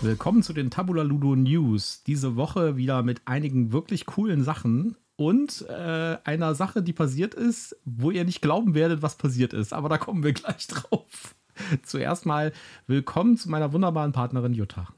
[0.00, 2.02] Willkommen zu den Tabula Ludo News.
[2.06, 7.76] Diese Woche wieder mit einigen wirklich coolen Sachen und äh, einer Sache, die passiert ist,
[7.84, 9.72] wo ihr nicht glauben werdet, was passiert ist.
[9.74, 11.34] Aber da kommen wir gleich drauf.
[11.82, 12.52] Zuerst mal
[12.86, 14.88] willkommen zu meiner wunderbaren Partnerin Jutta.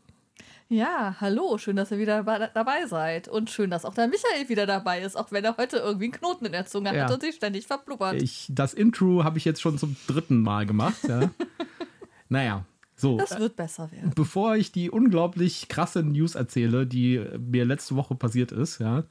[0.72, 3.26] Ja, hallo, schön, dass ihr wieder dabei seid.
[3.26, 6.12] Und schön, dass auch der Michael wieder dabei ist, auch wenn er heute irgendwie einen
[6.12, 7.04] Knoten in der Zunge ja.
[7.04, 8.22] hat und sich ständig verblubbert.
[8.22, 11.02] Ich, das Intro habe ich jetzt schon zum dritten Mal gemacht.
[11.08, 11.28] Ja.
[12.28, 12.64] naja,
[12.94, 14.12] so, das wird besser werden.
[14.14, 19.02] Bevor ich die unglaublich krasse News erzähle, die mir letzte Woche passiert ist, ja,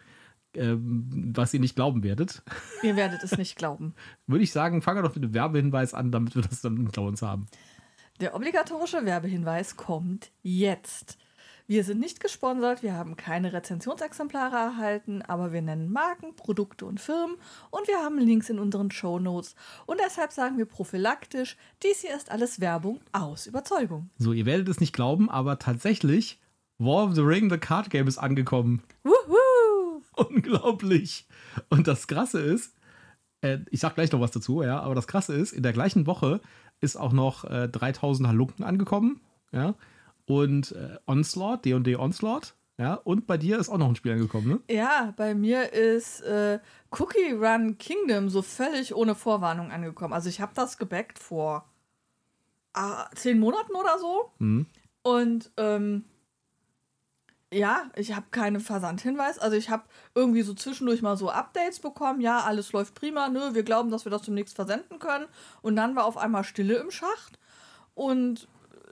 [0.54, 2.42] ähm, was ihr nicht glauben werdet.
[2.84, 3.96] Ihr werdet es nicht glauben.
[4.28, 7.02] Würde ich sagen, fangen wir doch mit dem Werbehinweis an, damit wir das dann unter
[7.02, 7.48] uns haben.
[8.22, 11.18] Der obligatorische Werbehinweis kommt jetzt.
[11.70, 17.00] Wir sind nicht gesponsert, wir haben keine Rezensionsexemplare erhalten, aber wir nennen Marken, Produkte und
[17.00, 17.36] Firmen
[17.70, 19.54] und wir haben Links in unseren Show Notes.
[19.86, 24.10] Und deshalb sagen wir prophylaktisch, dies hier ist alles Werbung aus Überzeugung.
[24.18, 26.40] So, ihr werdet es nicht glauben, aber tatsächlich,
[26.80, 28.82] War of the Ring, the Card Game ist angekommen.
[29.04, 30.02] Wuhu!
[30.16, 31.28] Unglaublich.
[31.70, 32.74] Und das Krasse ist,
[33.42, 36.08] äh, ich sag gleich noch was dazu, ja, aber das Krasse ist, in der gleichen
[36.08, 36.42] Woche
[36.82, 39.76] ist auch noch äh, 3000 Halunken angekommen, ja
[40.30, 42.54] und äh, Onslaught, D&D Onslaught.
[42.78, 44.60] Ja, und bei dir ist auch noch ein Spiel angekommen, ne?
[44.74, 46.60] Ja, bei mir ist äh,
[46.92, 50.14] Cookie Run Kingdom so völlig ohne Vorwarnung angekommen.
[50.14, 51.66] Also ich habe das gebackt vor
[52.74, 54.32] ah, zehn Monaten oder so.
[54.38, 54.68] Mhm.
[55.02, 56.06] Und ähm,
[57.52, 59.40] ja, ich habe keinen Versandhinweis.
[59.40, 62.22] Also ich habe irgendwie so zwischendurch mal so Updates bekommen.
[62.22, 63.30] Ja, alles läuft prima.
[63.30, 65.26] Nö, wir glauben, dass wir das demnächst versenden können.
[65.64, 67.40] Und dann war auf einmal Stille im Schacht.
[67.96, 68.48] Und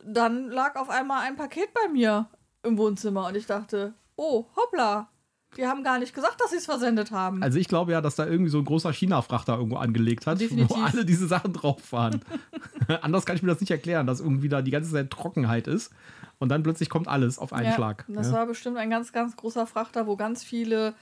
[0.07, 2.29] dann lag auf einmal ein Paket bei mir
[2.63, 5.09] im Wohnzimmer und ich dachte, oh, hoppla,
[5.55, 7.41] die haben gar nicht gesagt, dass sie es versendet haben.
[7.41, 10.75] Also ich glaube ja, dass da irgendwie so ein großer China-Frachter irgendwo angelegt hat, Definitiv.
[10.75, 12.21] wo alle diese Sachen drauf waren.
[13.01, 15.91] Anders kann ich mir das nicht erklären, dass irgendwie da die ganze Zeit Trockenheit ist
[16.39, 18.05] und dann plötzlich kommt alles auf einen ja, Schlag.
[18.07, 18.33] Das ja.
[18.33, 20.93] war bestimmt ein ganz, ganz großer Frachter, wo ganz viele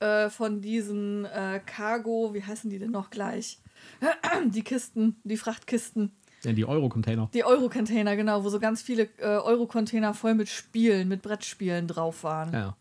[0.00, 3.60] äh, von diesen äh, Cargo, wie heißen die denn noch gleich?
[4.46, 6.12] die Kisten, die Frachtkisten
[6.44, 7.28] ja, die Euro-Container.
[7.34, 12.24] Die Euro-Container, genau, wo so ganz viele äh, Euro-Container voll mit Spielen, mit Brettspielen drauf
[12.24, 12.52] waren.
[12.52, 12.76] Ja.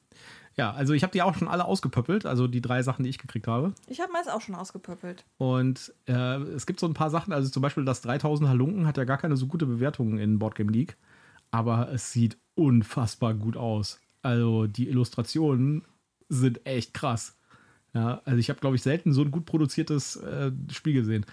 [0.60, 3.18] Ja, also ich habe die auch schon alle ausgepöppelt, also die drei Sachen, die ich
[3.18, 3.74] gekriegt habe.
[3.88, 5.24] Ich habe meins auch schon ausgepöppelt.
[5.38, 8.98] Und äh, es gibt so ein paar Sachen, also zum Beispiel das 3000 Halunken hat
[8.98, 10.98] ja gar keine so gute Bewertung in Boardgame League,
[11.50, 14.02] aber es sieht unfassbar gut aus.
[14.22, 15.86] Also die Illustrationen
[16.28, 17.38] sind echt krass.
[17.94, 21.26] Ja, also ich habe, glaube ich, selten so ein gut produziertes äh, Spiel gesehen.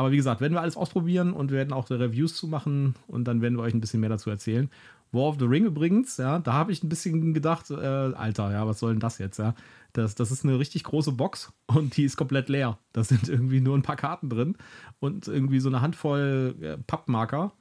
[0.00, 3.24] Aber wie gesagt, werden wir alles ausprobieren und wir werden auch Reviews zu machen und
[3.24, 4.70] dann werden wir euch ein bisschen mehr dazu erzählen.
[5.12, 8.66] War of the Ring übrigens, ja, da habe ich ein bisschen gedacht, äh, Alter, ja,
[8.66, 9.54] was soll denn das jetzt, ja?
[9.92, 12.78] Das, das ist eine richtig große Box und die ist komplett leer.
[12.94, 14.56] Da sind irgendwie nur ein paar Karten drin
[15.00, 17.52] und irgendwie so eine Handvoll äh, Pappmarker.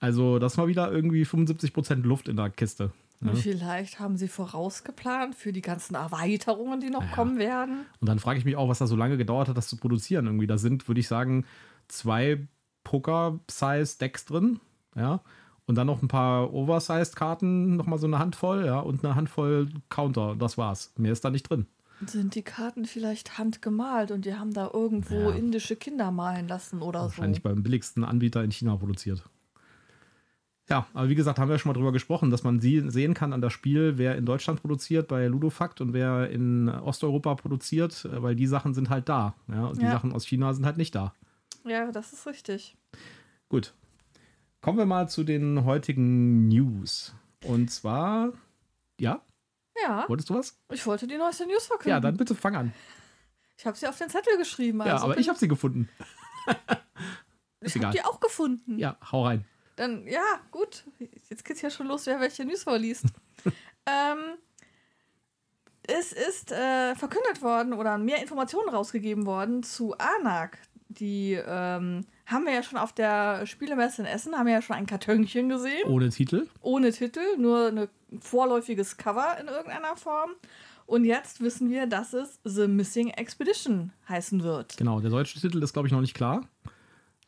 [0.00, 2.90] Also, das ist mal wieder irgendwie 75% Luft in der Kiste.
[3.22, 3.34] Ja.
[3.34, 7.10] Vielleicht haben sie vorausgeplant für die ganzen Erweiterungen, die noch ja.
[7.10, 7.84] kommen werden.
[8.00, 10.26] Und dann frage ich mich auch, was da so lange gedauert hat, das zu produzieren.
[10.26, 11.44] Irgendwie, da sind, würde ich sagen,
[11.88, 12.46] zwei
[12.84, 14.60] Poker-Size-Decks drin,
[14.96, 15.20] ja.
[15.66, 20.34] Und dann noch ein paar Oversized-Karten, nochmal so eine Handvoll, ja, und eine Handvoll Counter.
[20.36, 20.92] Das war's.
[20.96, 21.66] Mehr ist da nicht drin.
[22.06, 25.30] Sind die Karten vielleicht handgemalt und die haben da irgendwo ja.
[25.32, 27.18] indische Kinder malen lassen oder Wahrscheinlich so?
[27.18, 29.22] Wahrscheinlich beim billigsten Anbieter in China produziert.
[30.70, 33.32] Ja, aber wie gesagt, haben wir schon mal drüber gesprochen, dass man sie sehen kann
[33.32, 38.36] an das Spiel, wer in Deutschland produziert bei Ludofakt und wer in Osteuropa produziert, weil
[38.36, 39.34] die Sachen sind halt da.
[39.48, 39.90] Ja, und die ja.
[39.90, 41.12] Sachen aus China sind halt nicht da.
[41.64, 42.76] Ja, das ist richtig.
[43.48, 43.74] Gut.
[44.60, 47.14] Kommen wir mal zu den heutigen News.
[47.44, 48.32] Und zwar,
[49.00, 49.22] ja?
[49.82, 50.04] Ja.
[50.06, 50.56] Wolltest du was?
[50.70, 51.90] Ich wollte die neueste News verkünden.
[51.90, 52.72] Ja, dann bitte fang an.
[53.58, 54.80] Ich habe sie auf den Zettel geschrieben.
[54.82, 55.88] Also ja, aber ich habe sie gefunden.
[57.60, 58.78] ich habe die auch gefunden.
[58.78, 59.44] Ja, hau rein.
[59.80, 60.84] Dann, ja, gut.
[61.30, 63.06] Jetzt geht's ja schon los, wer welche News vorliest.
[63.86, 64.36] ähm,
[65.84, 70.58] es ist äh, verkündet worden oder mehr Informationen rausgegeben worden zu ANAC.
[70.90, 74.76] Die ähm, haben wir ja schon auf der Spielemesse in Essen, haben wir ja schon
[74.76, 75.88] ein Kartönchen gesehen.
[75.88, 76.46] Ohne Titel?
[76.60, 77.88] Ohne Titel, nur ein
[78.20, 80.32] vorläufiges Cover in irgendeiner Form.
[80.84, 84.76] Und jetzt wissen wir, dass es The Missing Expedition heißen wird.
[84.76, 86.46] Genau, der deutsche Titel ist, glaube ich, noch nicht klar.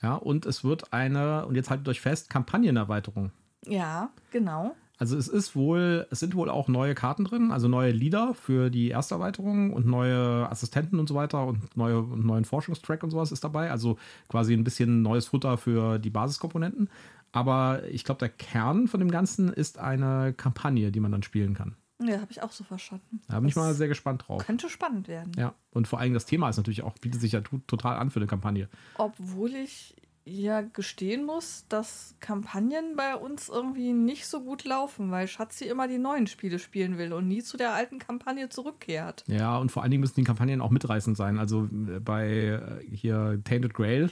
[0.02, 3.30] Ja, und es wird eine, und jetzt haltet euch fest, Kampagnenerweiterung.
[3.66, 4.74] Ja, genau.
[4.98, 8.70] Also es ist wohl, es sind wohl auch neue Karten drin, also neue Lieder für
[8.70, 13.10] die erste Erweiterung und neue Assistenten und so weiter und neue und neuen Forschungstrack und
[13.10, 13.70] sowas ist dabei.
[13.70, 16.88] Also quasi ein bisschen neues Futter für die Basiskomponenten.
[17.32, 21.54] Aber ich glaube, der Kern von dem Ganzen ist eine Kampagne, die man dann spielen
[21.54, 21.74] kann.
[22.08, 23.20] Ja, habe ich auch so verstanden.
[23.28, 24.44] Da bin ich mal sehr gespannt drauf.
[24.44, 25.32] Könnte spannend werden.
[25.36, 28.20] Ja, und vor allem das Thema ist natürlich auch, bietet sich ja total an für
[28.20, 28.68] eine Kampagne.
[28.96, 29.94] Obwohl ich
[30.24, 35.88] ja gestehen muss, dass Kampagnen bei uns irgendwie nicht so gut laufen, weil Schatzi immer
[35.88, 39.24] die neuen Spiele spielen will und nie zu der alten Kampagne zurückkehrt.
[39.26, 41.38] Ja, und vor allen Dingen müssen die Kampagnen auch mitreißend sein.
[41.38, 44.10] Also äh, bei äh, hier Tainted Grail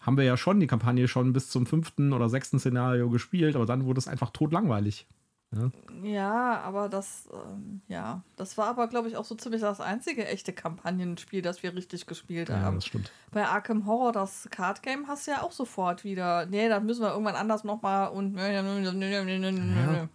[0.00, 3.66] haben wir ja schon die Kampagne schon bis zum fünften oder sechsten Szenario gespielt, aber
[3.66, 5.06] dann wurde es einfach totlangweilig.
[5.50, 5.70] Ja,
[6.02, 10.26] Ja, aber das, ähm, ja, das war aber, glaube ich, auch so ziemlich das einzige
[10.26, 12.76] echte Kampagnenspiel, das wir richtig gespielt ja haben.
[12.76, 13.10] das stimmt.
[13.30, 16.46] Bei Arkham Horror, das Card Game, hast du ja auch sofort wieder.
[16.46, 18.36] Nee, da müssen wir irgendwann anders nochmal und.
[18.36, 20.08] Ja.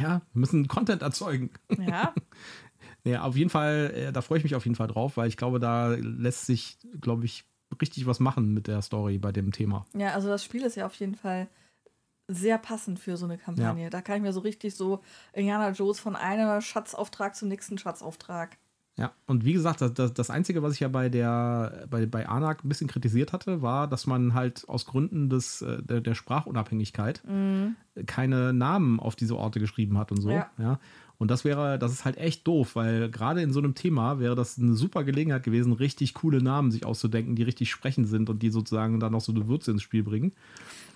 [0.00, 1.50] Ja, wir müssen Content erzeugen.
[1.78, 2.14] Ja,
[3.04, 5.36] Ja, auf jeden Fall, äh, da freue ich mich auf jeden Fall drauf, weil ich
[5.36, 7.44] glaube, da lässt sich, glaube ich,
[7.80, 9.84] richtig was machen mit der Story bei dem Thema.
[9.94, 11.48] ja, also das Spiel ist ja auf jeden Fall
[12.28, 13.90] sehr passend für so eine Kampagne.
[13.90, 15.00] Da kann ich mir so richtig so
[15.32, 18.56] Indiana Jones von einem Schatzauftrag zum nächsten Schatzauftrag.
[18.96, 22.64] Ja, und wie gesagt, das, das, Einzige, was ich ja bei der bei, bei Anak
[22.64, 27.22] ein bisschen kritisiert hatte, war, dass man halt aus Gründen des, äh, der, der Sprachunabhängigkeit
[28.06, 30.30] keine Namen auf diese Orte geschrieben hat und so.
[30.30, 30.50] Ja.
[30.58, 30.78] Ja.
[31.18, 34.34] Und das wäre, das ist halt echt doof, weil gerade in so einem Thema wäre
[34.34, 38.42] das eine super Gelegenheit gewesen, richtig coole Namen sich auszudenken, die richtig sprechend sind und
[38.42, 40.32] die sozusagen dann noch so eine Würze ins Spiel bringen.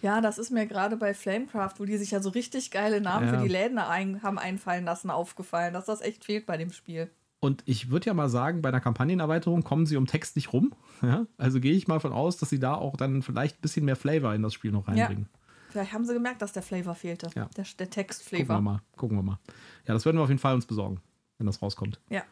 [0.02, 3.26] Ja, das ist mir gerade bei Flamecraft, wo die sich ja so richtig geile Namen
[3.26, 3.34] Ja.
[3.34, 7.10] für die Läden ein, haben einfallen lassen, aufgefallen, dass das echt fehlt bei dem Spiel.
[7.40, 10.72] Und ich würde ja mal sagen, bei einer Kampagnenerweiterung kommen sie um Text nicht rum.
[11.02, 11.26] Ja?
[11.36, 13.94] Also gehe ich mal von aus, dass sie da auch dann vielleicht ein bisschen mehr
[13.94, 15.28] Flavor in das Spiel noch reinbringen.
[15.68, 17.28] Vielleicht haben sie gemerkt, dass der Flavor fehlte.
[17.36, 17.44] Ja.
[17.44, 18.60] Der, der Gucken wir Textflavor.
[18.60, 18.82] mal.
[18.96, 19.38] Gucken wir mal.
[19.86, 21.00] Ja, das werden wir auf jeden Fall uns besorgen,
[21.36, 22.00] wenn das rauskommt.
[22.10, 22.22] Ja.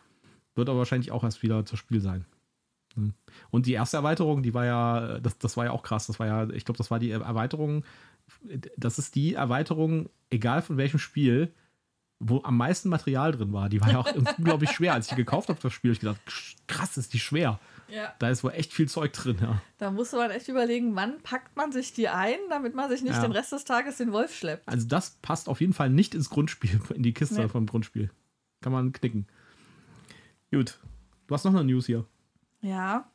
[0.57, 2.25] Wird aber wahrscheinlich auch erst wieder zu Spiel sein.
[3.51, 6.07] Und die erste Erweiterung, die war ja, das, das war ja auch krass.
[6.07, 7.85] Das war ja, ich glaube, das war die Erweiterung,
[8.77, 11.53] das ist die Erweiterung, egal von welchem Spiel,
[12.19, 13.69] wo am meisten Material drin war.
[13.69, 14.95] Die war ja auch unglaublich schwer.
[14.95, 16.19] Als ich die gekauft habe, das Spiel, ich gedacht,
[16.67, 17.61] krass, ist die schwer.
[17.89, 18.15] ja.
[18.19, 19.61] Da ist wohl echt viel Zeug drin, ja.
[19.77, 23.13] Da musste man echt überlegen, wann packt man sich die ein, damit man sich nicht
[23.17, 23.21] Ja.
[23.21, 24.67] den Rest des Tages den Wolf schleppt.
[24.67, 27.49] Also das passt auf jeden Fall nicht ins Grundspiel, in die Kiste Nee.
[27.49, 28.11] vom Grundspiel.
[28.63, 29.27] Kann man knicken.
[30.51, 30.79] Gut.
[31.27, 32.07] Du hast noch eine News hier.
[32.67, 33.11] Ja.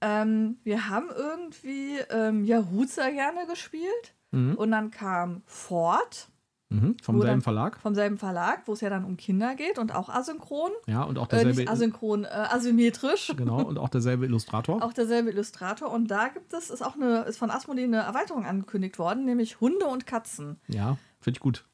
[0.00, 4.14] Ähm, wir haben irgendwie ähm, Yaruza gerne gespielt.
[4.30, 4.54] Mhm.
[4.54, 6.28] Und dann kam Ford
[6.72, 6.96] Mhm.
[7.02, 7.80] Vom selben dann- Verlag.
[7.80, 10.70] vom selben Verlag, wo es ja dann um Kinder geht und auch asynchron.
[10.86, 13.32] Ja, und auch Äh, derselbe, nicht asynchron, äh, asymmetrisch.
[13.36, 14.80] genau, und auch derselbe Illustrator.
[14.84, 15.90] Auch derselbe Illustrator.
[15.90, 19.60] Und da gibt es, ist auch eine, ist von Asmodee eine Erweiterung angekündigt worden, nämlich
[19.60, 20.60] Hunde und Katzen.
[20.68, 21.64] Ja, finde ich gut.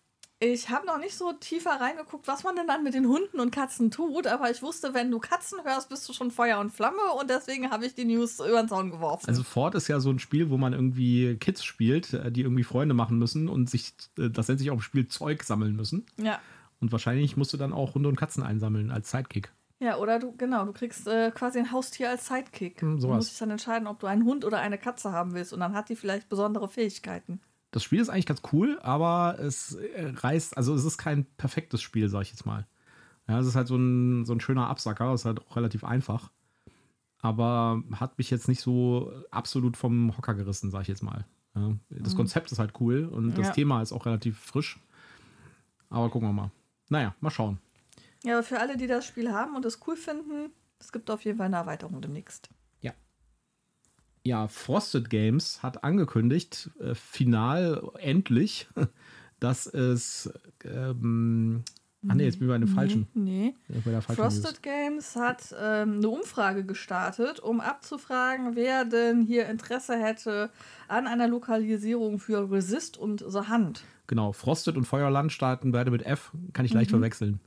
[0.53, 3.51] Ich habe noch nicht so tiefer reingeguckt, was man denn dann mit den Hunden und
[3.51, 7.03] Katzen tut, aber ich wusste, wenn du Katzen hörst, bist du schon Feuer und Flamme
[7.19, 9.27] und deswegen habe ich die News über den Zaun geworfen.
[9.29, 12.65] Also Ford ist ja so ein Spiel, wo man irgendwie Kids spielt, äh, die irgendwie
[12.65, 16.07] Freunde machen müssen und sich, äh, das nennt sich auch im Spiel Zeug sammeln müssen.
[16.17, 16.39] ja.
[16.79, 19.51] Und wahrscheinlich musst du dann auch Hunde und Katzen einsammeln als Sidekick.
[19.79, 22.81] Ja, oder du, genau, du kriegst äh, quasi ein Haustier als Sidekick.
[22.81, 23.17] Hm, du sowas.
[23.17, 25.75] musst dich dann entscheiden, ob du einen Hund oder eine Katze haben willst und dann
[25.75, 27.41] hat die vielleicht besondere Fähigkeiten.
[27.71, 31.83] Das Spiel ist eigentlich ganz cool, aber es äh, reißt, also es ist kein perfektes
[31.83, 32.67] Spiel, sag ich jetzt mal.
[33.29, 35.85] Ja, es ist halt so ein, so ein schöner Absacker, es ist halt auch relativ
[35.85, 36.31] einfach.
[37.21, 41.27] Aber hat mich jetzt nicht so absolut vom Hocker gerissen, sag ich jetzt mal.
[41.55, 43.53] Ja, das Konzept ist halt cool und das Ja.
[43.53, 44.79] Thema ist auch relativ frisch.
[45.89, 46.51] Aber gucken wir mal.
[46.89, 47.59] Naja, mal schauen.
[48.23, 51.25] Ja, aber für alle, die das Spiel haben und es cool finden, es gibt auf
[51.25, 52.51] jeden Fall eine Erweiterung demnächst.
[54.27, 58.67] Ja, Frosted Games hat angekündigt, äh, final endlich,
[59.39, 60.33] dass es.
[60.65, 61.63] Ähm,
[62.09, 63.07] ah, nee, jetzt bin ich bei dem falschen.
[63.15, 63.55] Nee.
[63.69, 64.41] Ja, bei der falschen News.
[64.41, 70.51] Frosted Games hat ähm, eine Umfrage gestartet, um abzufragen, wer denn hier Interesse hätte
[70.89, 73.85] an einer Lokalisierung für Resist und The Hand.
[74.09, 77.39] Genau, Frosted und Feuerland starten beide mit F, kann ich leicht verwechseln.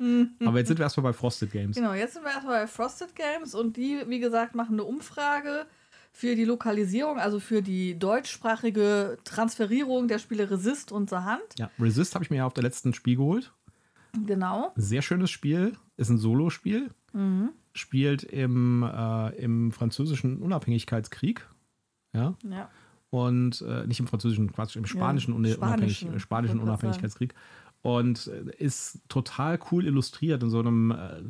[0.46, 1.76] Aber jetzt sind wir erstmal bei Frosted Games.
[1.76, 5.66] Genau, jetzt sind wir erstmal bei Frosted Games und die, wie gesagt, machen eine Umfrage
[6.12, 11.44] für die Lokalisierung, also für die deutschsprachige Transferierung der Spiele Resist und The Hand.
[11.58, 13.54] Ja, Resist habe ich mir ja auf der letzten Spiel geholt.
[14.25, 14.74] Genau.
[14.75, 16.89] Sehr schönes Spiel, ist ein Solo-Spiel.
[17.74, 21.48] Spielt im, äh, im französischen Unabhängigkeitskrieg.
[22.13, 22.34] Ja.
[22.44, 22.70] Ja.
[23.12, 27.34] und äh, nicht im französischen, Quatsch, im spanischen, spanischen, Unabhängig, äh, spanischen grad Unabhängigkeitskrieg.
[27.82, 31.22] Und äh, ist total cool illustriert in so einem äh,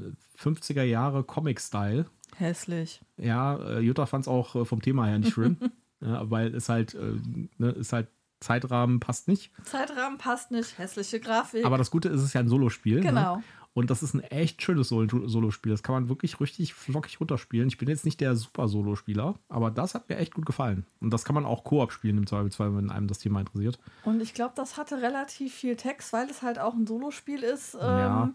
[0.42, 2.06] 50er Jahre Comic-Style.
[2.38, 3.02] Hässlich.
[3.18, 5.58] Ja, äh, Jutta fand es auch äh, vom Thema her nicht schön,
[6.02, 7.14] ja, weil es halt, äh,
[7.58, 8.08] ne, ist halt
[8.40, 9.52] Zeitrahmen passt nicht.
[9.64, 11.66] Zeitrahmen passt nicht, hässliche Grafik.
[11.66, 13.02] Aber das Gute ist, es ist ja ein Solospiel.
[13.02, 13.38] Genau.
[13.38, 13.44] Ne?
[13.74, 15.72] Und das ist ein echt schönes Sol- Solospiel.
[15.72, 17.68] Das kann man wirklich richtig flockig runterspielen.
[17.68, 20.86] Ich bin jetzt nicht der super Solospieler, aber das hat mir echt gut gefallen.
[21.02, 23.78] Und das kann man auch Koop spielen im Zweifelsfall, wenn einem das Thema interessiert.
[24.06, 27.76] Und ich glaube, das hatte relativ viel Text, weil es halt auch ein Solospiel ist.
[27.76, 28.30] Ähm, Ja.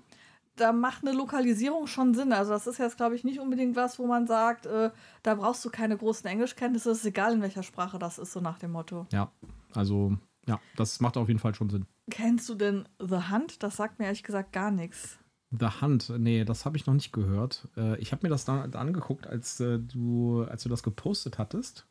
[0.56, 2.32] Da macht eine Lokalisierung schon Sinn.
[2.32, 4.90] Also das ist jetzt, glaube ich, nicht unbedingt was, wo man sagt, äh,
[5.22, 8.58] da brauchst du keine großen Englischkenntnisse, ist egal in welcher Sprache das ist, so nach
[8.58, 9.06] dem Motto.
[9.12, 9.30] Ja,
[9.74, 11.86] also ja, das macht auf jeden Fall schon Sinn.
[12.10, 13.62] Kennst du denn The Hunt?
[13.62, 15.18] Das sagt mir ehrlich gesagt gar nichts.
[15.50, 17.68] The Hunt, nee, das habe ich noch nicht gehört.
[17.76, 21.38] Äh, ich habe mir das da, da angeguckt, als äh, du, als du das gepostet
[21.38, 21.86] hattest.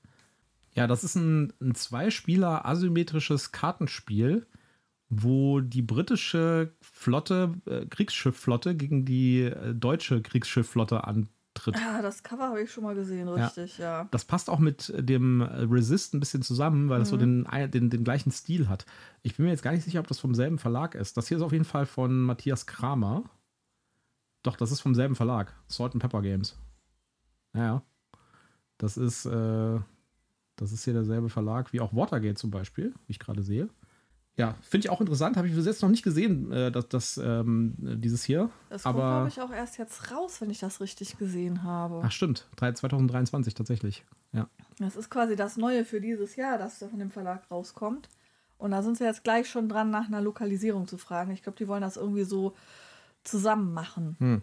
[0.75, 4.47] Ja, das ist ein, ein Zwei-Spieler asymmetrisches Kartenspiel,
[5.21, 11.75] wo die britische Flotte, äh, Kriegsschiffflotte gegen die äh, deutsche Kriegsschiffflotte antritt.
[11.75, 14.01] Ah, das Cover habe ich schon mal gesehen, richtig, ja.
[14.01, 14.07] ja.
[14.11, 17.01] Das passt auch mit dem Resist ein bisschen zusammen, weil mhm.
[17.01, 18.85] das so den, den, den gleichen Stil hat.
[19.21, 21.15] Ich bin mir jetzt gar nicht sicher, ob das vom selben Verlag ist.
[21.17, 23.23] Das hier ist auf jeden Fall von Matthias Kramer.
[24.43, 25.53] Doch, das ist vom selben Verlag.
[25.67, 26.57] Salt and Pepper Games.
[27.55, 27.83] Ja, ja.
[28.77, 29.79] Das ist, äh,
[30.55, 33.69] das ist hier derselbe Verlag wie auch Watergate zum Beispiel, wie ich gerade sehe.
[34.35, 35.37] Ja, finde ich auch interessant.
[35.37, 38.49] Habe ich bis jetzt noch nicht gesehen, äh, dass das ähm, dieses hier.
[38.69, 42.01] Das kommt, glaube ich, auch erst jetzt raus, wenn ich das richtig gesehen habe.
[42.03, 42.47] Ach, stimmt.
[42.57, 44.03] 2023 tatsächlich.
[44.31, 44.49] Ja.
[44.79, 48.09] Das ist quasi das Neue für dieses Jahr, das von dem Verlag rauskommt.
[48.57, 51.31] Und da sind sie jetzt gleich schon dran, nach einer Lokalisierung zu fragen.
[51.31, 52.55] Ich glaube, die wollen das irgendwie so
[53.23, 54.15] zusammen machen.
[54.19, 54.41] Hm.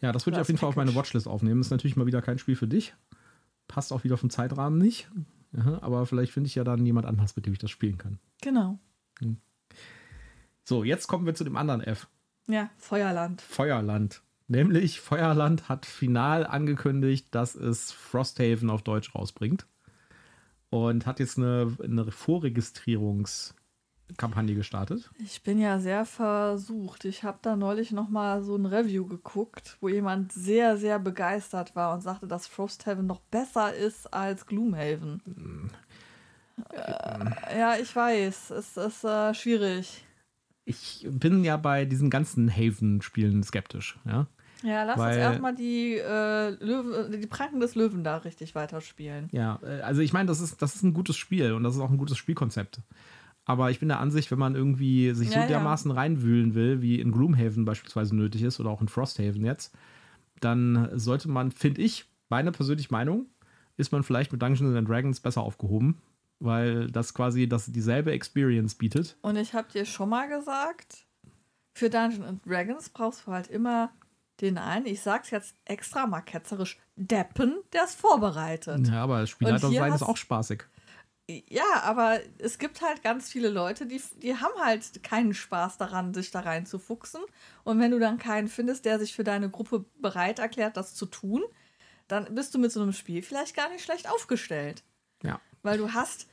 [0.00, 1.60] Ja, das würde ich auf jeden Fall auf meine Watchlist aufnehmen.
[1.60, 2.94] Ist natürlich mal wieder kein Spiel für dich.
[3.68, 5.10] Passt auch wieder vom Zeitrahmen nicht.
[5.52, 8.18] Ja, aber vielleicht finde ich ja dann jemand anders, mit dem ich das spielen kann.
[8.40, 8.78] Genau.
[9.22, 9.36] Hm.
[10.64, 12.08] So, jetzt kommen wir zu dem anderen F.
[12.46, 13.40] Ja, Feuerland.
[13.40, 14.22] Feuerland.
[14.48, 19.66] Nämlich Feuerland hat final angekündigt, dass es Frosthaven auf Deutsch rausbringt.
[20.70, 23.54] Und hat jetzt eine, eine Vorregistrierungs-
[24.16, 25.10] Kampagne gestartet?
[25.18, 27.04] Ich bin ja sehr versucht.
[27.04, 31.74] Ich habe da neulich noch mal so ein Review geguckt, wo jemand sehr, sehr begeistert
[31.76, 35.70] war und sagte, dass Frosthaven noch besser ist als Gloomhaven.
[36.72, 38.50] Äh, ja, ich weiß.
[38.50, 40.04] Es ist äh, schwierig.
[40.64, 44.26] Ich bin ja bei diesen ganzen Haven-Spielen skeptisch, ja.
[44.62, 49.28] Ja, lass Weil, uns erstmal die, äh, Löwen, die Pranken des Löwen da richtig weiterspielen.
[49.32, 51.80] Ja, äh, also ich meine, das ist, das ist ein gutes Spiel und das ist
[51.80, 52.80] auch ein gutes Spielkonzept.
[53.44, 55.96] Aber ich bin der Ansicht, wenn man irgendwie sich ja, so dermaßen ja.
[55.96, 59.74] reinwühlen will, wie in Gloomhaven beispielsweise nötig ist oder auch in Frosthaven jetzt,
[60.40, 63.26] dann sollte man, finde ich, meine persönliche Meinung,
[63.76, 66.00] ist man vielleicht mit Dungeons and Dragons besser aufgehoben,
[66.42, 69.16] weil das quasi das dieselbe Experience bietet.
[69.22, 71.06] Und ich habe dir schon mal gesagt,
[71.74, 73.92] für Dungeons and Dragons brauchst du halt immer
[74.40, 78.88] den einen, ich sag's jetzt extra mal ketzerisch, Deppen, der es vorbereitet.
[78.88, 80.64] Ja, aber Spielleiter sein ist auch spaßig.
[81.48, 86.12] Ja, aber es gibt halt ganz viele Leute, die, die haben halt keinen Spaß daran,
[86.12, 87.22] sich da reinzufuchsen.
[87.62, 91.06] Und wenn du dann keinen findest, der sich für deine Gruppe bereit erklärt, das zu
[91.06, 91.42] tun,
[92.08, 94.82] dann bist du mit so einem Spiel vielleicht gar nicht schlecht aufgestellt.
[95.22, 95.40] Ja.
[95.62, 96.26] Weil du hast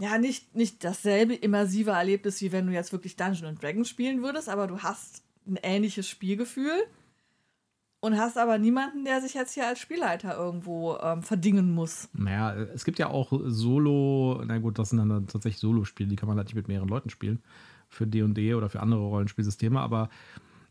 [0.00, 4.48] ja nicht, nicht dasselbe immersive Erlebnis, wie wenn du jetzt wirklich Dungeons Dragons spielen würdest,
[4.48, 6.84] aber du hast ein ähnliches Spielgefühl
[8.00, 12.08] und hast aber niemanden, der sich jetzt hier als Spielleiter irgendwo ähm, verdingen muss.
[12.12, 16.28] Naja, es gibt ja auch Solo, na gut, das sind dann tatsächlich Solo-Spiele, die kann
[16.28, 17.42] man halt nicht mit mehreren Leuten spielen.
[17.88, 20.10] Für D&D oder für andere Rollenspielsysteme, aber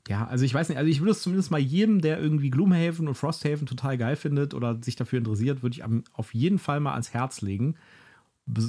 [0.08, 3.08] ja, also ich weiß nicht, also ich würde es zumindest mal jedem, der irgendwie Gloomhaven
[3.08, 6.92] und Frosthaven total geil findet oder sich dafür interessiert, würde ich auf jeden Fall mal
[6.92, 7.76] ans Herz legen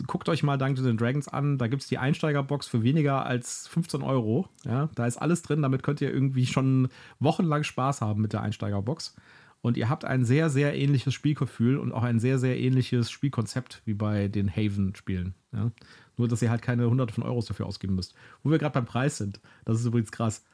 [0.06, 1.58] guckt euch mal Dungeons Dragons an.
[1.58, 4.48] Da gibt es die Einsteigerbox für weniger als 15 Euro.
[4.64, 5.62] Ja, da ist alles drin.
[5.62, 6.88] Damit könnt ihr irgendwie schon
[7.20, 9.14] wochenlang Spaß haben mit der Einsteigerbox.
[9.62, 13.82] Und ihr habt ein sehr, sehr ähnliches Spielgefühl und auch ein sehr, sehr ähnliches Spielkonzept
[13.84, 15.34] wie bei den Haven-Spielen.
[15.52, 15.72] Ja?
[16.16, 18.14] Nur, dass ihr halt keine hunderte von Euros dafür ausgeben müsst.
[18.42, 19.40] Wo wir gerade beim Preis sind.
[19.64, 20.44] Das ist übrigens krass.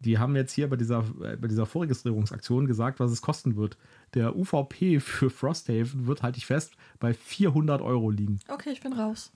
[0.00, 3.78] Die haben jetzt hier bei dieser, äh, bei dieser Vorregistrierungsaktion gesagt, was es kosten wird.
[4.14, 8.40] Der UVP für Frosthaven wird, halte ich fest, bei 400 Euro liegen.
[8.48, 9.32] Okay, ich bin raus.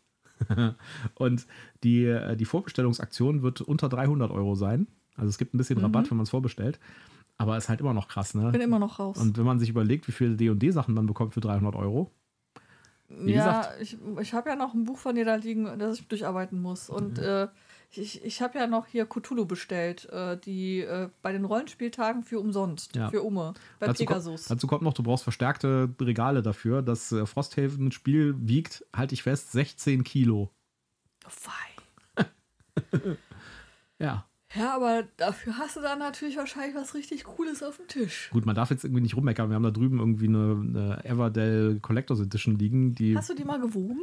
[1.14, 1.46] und
[1.82, 4.86] die, äh, die Vorbestellungsaktion wird unter 300 Euro sein.
[5.16, 5.84] Also es gibt ein bisschen mhm.
[5.84, 6.78] Rabatt, wenn man es vorbestellt.
[7.38, 8.46] Aber es ist halt immer noch krass, ne?
[8.46, 9.16] Ich bin immer noch raus.
[9.16, 12.10] Und wenn man sich überlegt, wie viele D&D-Sachen man bekommt für 300 Euro.
[13.08, 15.98] Wie ja, gesagt, ich, ich habe ja noch ein Buch von dir da liegen, das
[15.98, 16.90] ich durcharbeiten muss.
[16.90, 17.24] Und mhm.
[17.24, 17.48] äh,
[17.90, 22.38] ich, ich habe ja noch hier Cthulhu bestellt, äh, die äh, bei den Rollenspieltagen für
[22.38, 23.10] umsonst, ja.
[23.10, 24.44] für Umme, bei dazu Pegasus.
[24.44, 26.82] Ko dazu kommt noch, du brauchst verstärkte Regale dafür.
[26.82, 30.50] Das äh, Frosthaven-Spiel wiegt, halte ich fest, 16 Kilo.
[31.26, 32.26] Oh, fein.
[33.98, 34.24] ja.
[34.54, 38.30] Ja, aber dafür hast du dann natürlich wahrscheinlich was richtig Cooles auf dem Tisch.
[38.32, 39.50] Gut, man darf jetzt irgendwie nicht rummeckern.
[39.50, 42.94] Wir haben da drüben irgendwie eine, eine Everdell Collectors Edition liegen.
[42.94, 44.00] Die hast du die mal gewogen?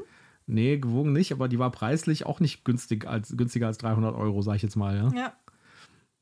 [0.48, 4.42] Nee, gewogen nicht, aber die war preislich auch nicht günstig als, günstiger als 300 Euro,
[4.42, 4.96] sag ich jetzt mal.
[4.96, 5.12] Ja.
[5.14, 5.34] Ja.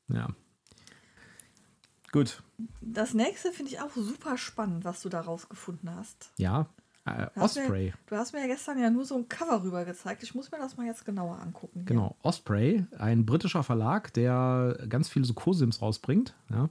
[0.08, 0.28] ja.
[2.10, 2.42] Gut.
[2.80, 6.32] Das nächste finde ich auch super spannend, was du da rausgefunden hast.
[6.38, 6.68] Ja.
[7.04, 7.86] Äh, Du hast, Osprey.
[7.86, 10.22] mir, du hast mir ja gestern ja nur so ein Cover rüber gezeigt.
[10.22, 11.80] Ich muss mir das mal jetzt genauer angucken.
[11.80, 11.86] hier.
[11.86, 16.70] Genau, Osprey, ein britischer Verlag, der ganz viele so Co-Sims rausbringt, ja,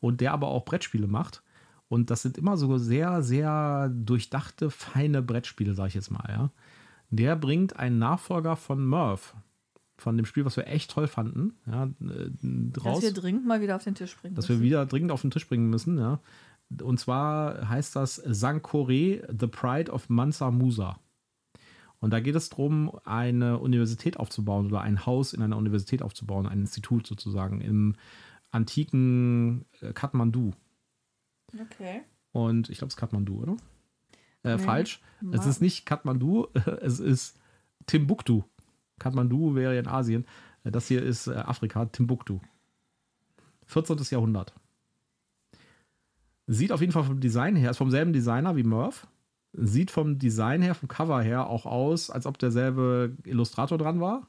[0.00, 1.42] und der aber auch Brettspiele macht.
[1.88, 6.50] Und das sind immer so sehr, sehr durchdachte, feine Brettspiele, sag ich jetzt mal, ja.
[7.12, 9.36] Der bringt einen Nachfolger von Murph,
[9.98, 13.60] von dem Spiel, was wir echt toll fanden, ja, äh, Dass raus, wir dringend mal
[13.60, 14.64] wieder auf den Tisch bringen dass wir müssen.
[14.64, 16.20] wieder dringend auf den Tisch bringen müssen, ja.
[16.82, 20.98] Und zwar heißt das Sankore, The Pride of Mansa Musa.
[22.00, 26.46] Und da geht es darum, eine Universität aufzubauen oder ein Haus in einer Universität aufzubauen,
[26.46, 27.94] ein Institut sozusagen im
[28.50, 30.52] antiken äh, Kathmandu.
[31.60, 32.00] Okay.
[32.32, 33.56] Und ich glaube, es ist Kathmandu, oder?
[34.44, 34.62] Äh, Nee.
[34.62, 35.00] Falsch.
[35.32, 36.48] Es Ma- ist nicht Kathmandu,
[36.80, 37.38] es ist
[37.86, 38.42] Timbuktu.
[38.98, 40.24] Kathmandu wäre in Asien.
[40.64, 42.40] Das hier ist äh, Afrika, Timbuktu.
[43.66, 43.98] 14.
[44.10, 44.52] Jahrhundert.
[46.46, 49.06] Sieht auf jeden Fall vom Design her, ist vom selben Designer wie Murph.
[49.54, 54.26] Sieht vom Design her, vom Cover her auch aus, als ob derselbe Illustrator dran war.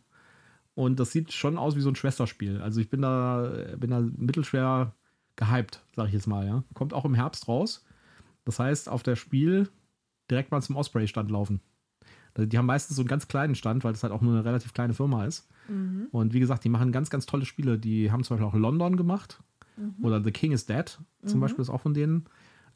[0.75, 2.61] Und das sieht schon aus wie so ein Schwesterspiel.
[2.61, 4.93] Also ich bin da, bin da mittelschwer
[5.35, 6.63] gehypt, sag ich jetzt mal, ja.
[6.73, 7.85] Kommt auch im Herbst raus.
[8.45, 9.69] Das heißt, auf der Spiel
[10.33, 11.61] direkt mal zum Osprey-Stand laufen.
[12.33, 14.43] Also Die haben meistens so einen ganz kleinen Stand, weil das halt auch nur eine
[14.43, 15.47] relativ kleine Firma ist.
[15.69, 16.07] Mhm.
[16.11, 17.77] Und wie gesagt, die machen ganz, ganz tolle Spiele.
[17.77, 19.41] Die haben zum Beispiel auch London gemacht.
[19.77, 20.03] Mhm.
[20.03, 22.25] Oder The King is Dead zum Beispiel ist auch von denen.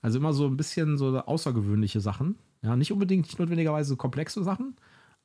[0.02, 2.36] Also immer so ein bisschen so außergewöhnliche Sachen.
[2.62, 4.76] Ja, nicht unbedingt, nicht notwendigerweise komplexe Sachen,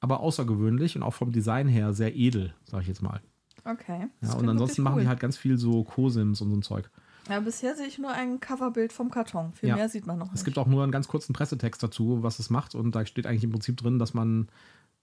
[0.01, 3.21] aber außergewöhnlich und auch vom Design her sehr edel, sage ich jetzt mal.
[3.65, 4.09] Okay.
[4.23, 5.03] Ja, und ansonsten machen cool.
[5.03, 6.91] die halt ganz viel so Co-Sims und so ein Zeug.
[7.29, 9.53] Ja, bisher sehe ich nur ein Coverbild vom Karton.
[9.53, 9.77] Viel Ja.
[9.77, 10.45] mehr sieht man noch Es nicht.
[10.45, 12.75] gibt auch nur einen ganz kurzen Pressetext dazu, was es macht.
[12.75, 14.49] Und da steht eigentlich im Prinzip drin, dass man,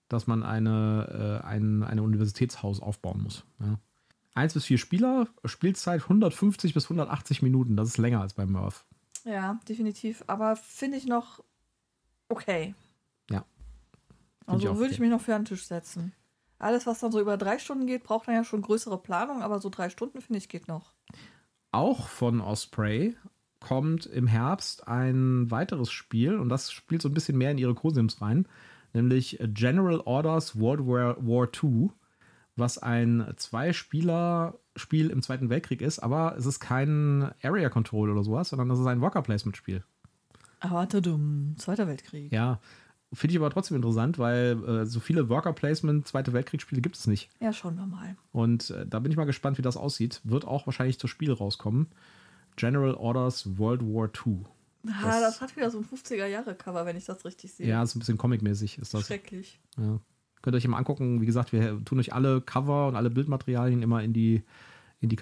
[0.10, 3.46] dass man eine, äh, ein, eine Universitätshaus aufbauen muss.
[3.60, 3.80] Ja.
[4.36, 7.76] Eins bis vier Spieler, Spielzeit 150 bis 180 Minuten.
[7.78, 8.86] Das ist länger als bei Murph.
[9.26, 10.24] Ja, definitiv.
[10.28, 11.44] Aber finde ich noch
[12.30, 12.76] okay.
[13.30, 13.40] Ja.
[14.46, 14.94] Find Also ich würde okay.
[14.94, 16.14] ich mich noch für einen Tisch setzen.
[16.58, 19.60] Alles, was dann so über drei Stunden geht, braucht dann ja schon größere Planung, aber
[19.62, 20.92] so drei Stunden, finde ich, geht noch.
[21.72, 23.16] Auch von Osprey
[23.60, 27.76] kommt im Herbst ein weiteres Spiel und das spielt so ein bisschen mehr in ihre
[27.76, 28.48] Co-Sims rein,
[28.94, 31.90] nämlich General Orders World War, War II,
[32.56, 38.50] was ein Zwei-Spieler-Spiel im Zweiten Weltkrieg ist, aber es ist kein Area Control oder sowas,
[38.50, 39.84] sondern das ist ein Worker Placement-Spiel.
[40.62, 41.56] Aber dumm.
[41.58, 42.32] Zweiter Weltkrieg.
[42.32, 42.60] Ja,
[43.14, 47.08] finde ich aber trotzdem interessant, weil äh, so viele Worker Placement Zweite Weltkriegsspiele gibt es
[47.08, 47.30] nicht.
[47.40, 48.16] Ja, schauen wir mal.
[48.32, 50.22] Und äh, da bin ich mal gespannt, wie das aussieht.
[50.24, 51.88] Wird auch wahrscheinlich zu Spiel rauskommen.
[52.56, 54.44] General Orders World War II.
[54.88, 57.68] Ah, Das- das, hat wieder so ein 50er-Jahre-Cover, wenn ich das richtig sehe.
[57.68, 59.08] Ja, ist ein bisschen comic-mäßig ist das.
[59.08, 59.60] Schrecklich.
[59.78, 60.00] Ja.
[60.42, 61.20] Könnt ihr euch mal angucken.
[61.22, 64.44] Wie gesagt, wir tun euch alle Cover und alle Bildmaterialien immer in die,
[65.02, 65.16] in die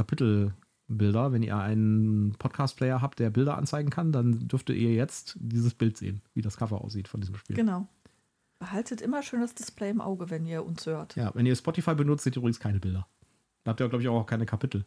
[0.88, 1.32] Kapitelbilder.
[1.32, 5.98] Wenn ihr einen Podcast-Player habt, der Bilder anzeigen kann, dann dürftet ihr jetzt dieses Bild
[5.98, 7.56] sehen, wie das Cover aussieht von diesem Spiel.
[7.56, 7.88] Genau.
[8.60, 11.16] Behaltet immer schön das Display im Auge, wenn ihr uns hört.
[11.16, 13.08] Ja, wenn ihr Spotify benutzt, seht ihr übrigens keine Bilder.
[13.64, 14.86] Da habt ihr, glaube ich, auch keine Kapitel.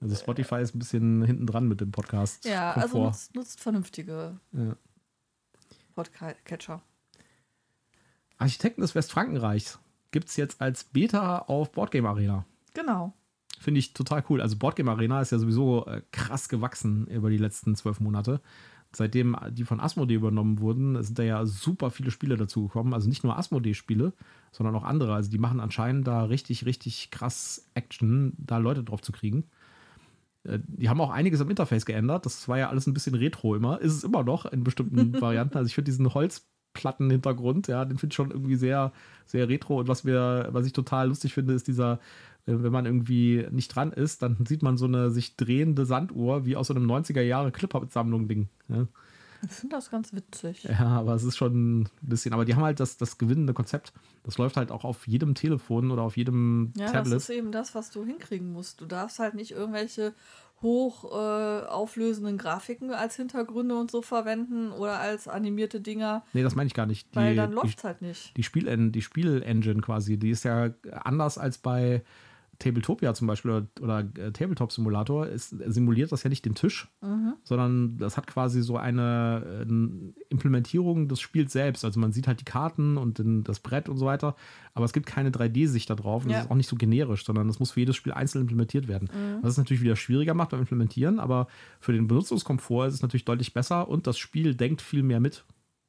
[0.00, 2.46] Also Spotify ist ein bisschen hinten dran mit dem Podcast.
[2.46, 4.76] Ja, also nutzt, nutzt vernünftige Ja.
[5.94, 6.82] Podcatcher.
[8.38, 9.78] Architekten des Westfrankenreichs
[10.10, 12.46] gibt es jetzt als Beta auf Boardgame Arena.
[12.72, 13.12] Genau.
[13.60, 14.40] Finde ich total cool.
[14.40, 18.40] Also Boardgame Arena ist ja sowieso äh, krass gewachsen über die letzten zwölf Monate.
[18.92, 22.94] Seitdem die von Asmodee übernommen wurden, sind da ja super viele Spiele dazugekommen.
[22.94, 24.14] Also nicht nur Asmodee-Spiele,
[24.50, 25.14] sondern auch andere.
[25.14, 29.44] Also die machen anscheinend da richtig, richtig krass Action, da Leute drauf zu kriegen.
[30.44, 32.26] Äh, Die haben auch einiges am Interface geändert.
[32.26, 33.80] Das war ja alles ein bisschen retro immer.
[33.80, 35.58] Ist es immer noch in bestimmten Varianten.
[35.58, 38.92] Also ich finde diesen Holzplattenhintergrund, ja, den finde ich schon irgendwie sehr,
[39.26, 39.78] sehr retro.
[39.80, 42.00] Und was wir, was ich total lustig finde, ist dieser,
[42.46, 46.56] wenn man irgendwie nicht dran ist, dann sieht man so eine sich drehende Sanduhr wie
[46.56, 48.48] aus so einem 90er Jahre Clip-Sammlung-Ding.
[48.68, 48.86] Ja.
[49.42, 50.64] Ich finde das ganz witzig.
[50.64, 53.94] ja, aber es ist schon ein bisschen, aber die haben halt das, das gewinnende Konzept.
[54.22, 57.14] Das läuft halt auch auf jedem Telefon oder auf jedem Ja, Tablet.
[57.14, 58.82] das ist eben das, was du hinkriegen musst.
[58.82, 60.12] Du darfst halt nicht irgendwelche
[60.62, 66.54] hoch äh, auflösenden Grafiken als Hintergründe und so verwenden oder als animierte Dinger, nee, das
[66.54, 67.10] meine ich gar nicht.
[67.14, 68.36] Die, weil dann läuft es halt nicht.
[68.36, 72.02] die Spiel die Spielengine quasi, die ist ja anders als bei
[72.60, 75.26] Tabletopia zum Beispiel oder, oder äh, Tabletop Simulator.
[75.36, 77.34] Simuliert das ja nicht den Tisch, Mhm.
[77.42, 81.84] sondern das hat quasi so eine äh, Implementierung des Spiels selbst.
[81.84, 84.36] Also man sieht halt die Karten und den, das Brett und so weiter,
[84.74, 86.36] aber es gibt keine 3D-Sicht da drauf und Ja.
[86.36, 89.08] das ist auch nicht so generisch, sondern das muss für jedes Spiel einzeln implementiert werden.
[89.12, 89.42] Mhm.
[89.42, 91.48] Was es natürlich wieder schwieriger macht beim Implementieren, aber
[91.80, 95.44] für den Benutzungskomfort ist es natürlich deutlich besser und das Spiel denkt viel mehr mit.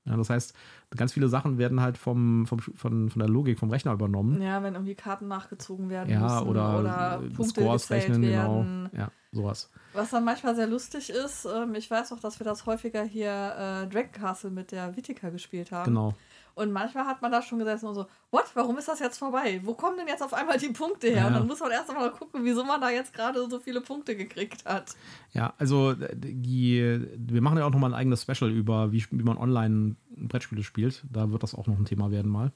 [0.05, 0.55] Ja, das heißt,
[0.95, 4.41] ganz viele Sachen werden halt vom, vom, von, von der Logik vom Rechner übernommen.
[4.41, 8.89] Ja, wenn irgendwie Karten nachgezogen werden Ja, müssen oder, oder Punkte Scores gezählt rechnen, werden.
[8.91, 9.03] genau.
[9.03, 9.69] Ja, sowas.
[9.93, 13.29] Was dann manchmal sehr lustig ist, ähm, ich weiß auch, dass wir das häufiger hier
[13.29, 15.91] äh, Dragon Castle mit der Vitica gespielt haben.
[15.93, 16.13] Genau.
[16.53, 19.61] Und manchmal hat man da schon gesessen und so, what, warum ist das jetzt vorbei?
[19.63, 21.17] Wo kommen denn jetzt auf einmal die Punkte her?
[21.17, 21.27] Ja.
[21.27, 24.15] Und dann muss man erst einmal gucken, wieso man da jetzt gerade so viele Punkte
[24.15, 24.95] gekriegt hat.
[25.33, 29.37] Ja, also die, wir machen ja auch nochmal ein eigenes Special über, wie, wie man
[29.37, 31.03] online Brettspiele spielt.
[31.09, 32.51] Da wird das auch noch ein Thema werden mal.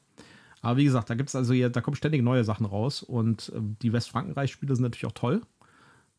[0.62, 3.60] Aber wie gesagt, da gibt es also da kommen ständig neue Sachen raus und äh,
[3.81, 5.41] die Westfrankenreich-Spiele sind natürlich auch toll.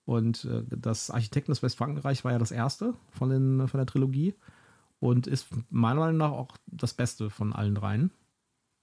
[0.05, 4.35] Und äh, das Architekten des Westfrankenreich war ja das erste von, den, von der Trilogie
[5.01, 8.11] und ist meiner Meinung nach auch das Beste von allen dreien.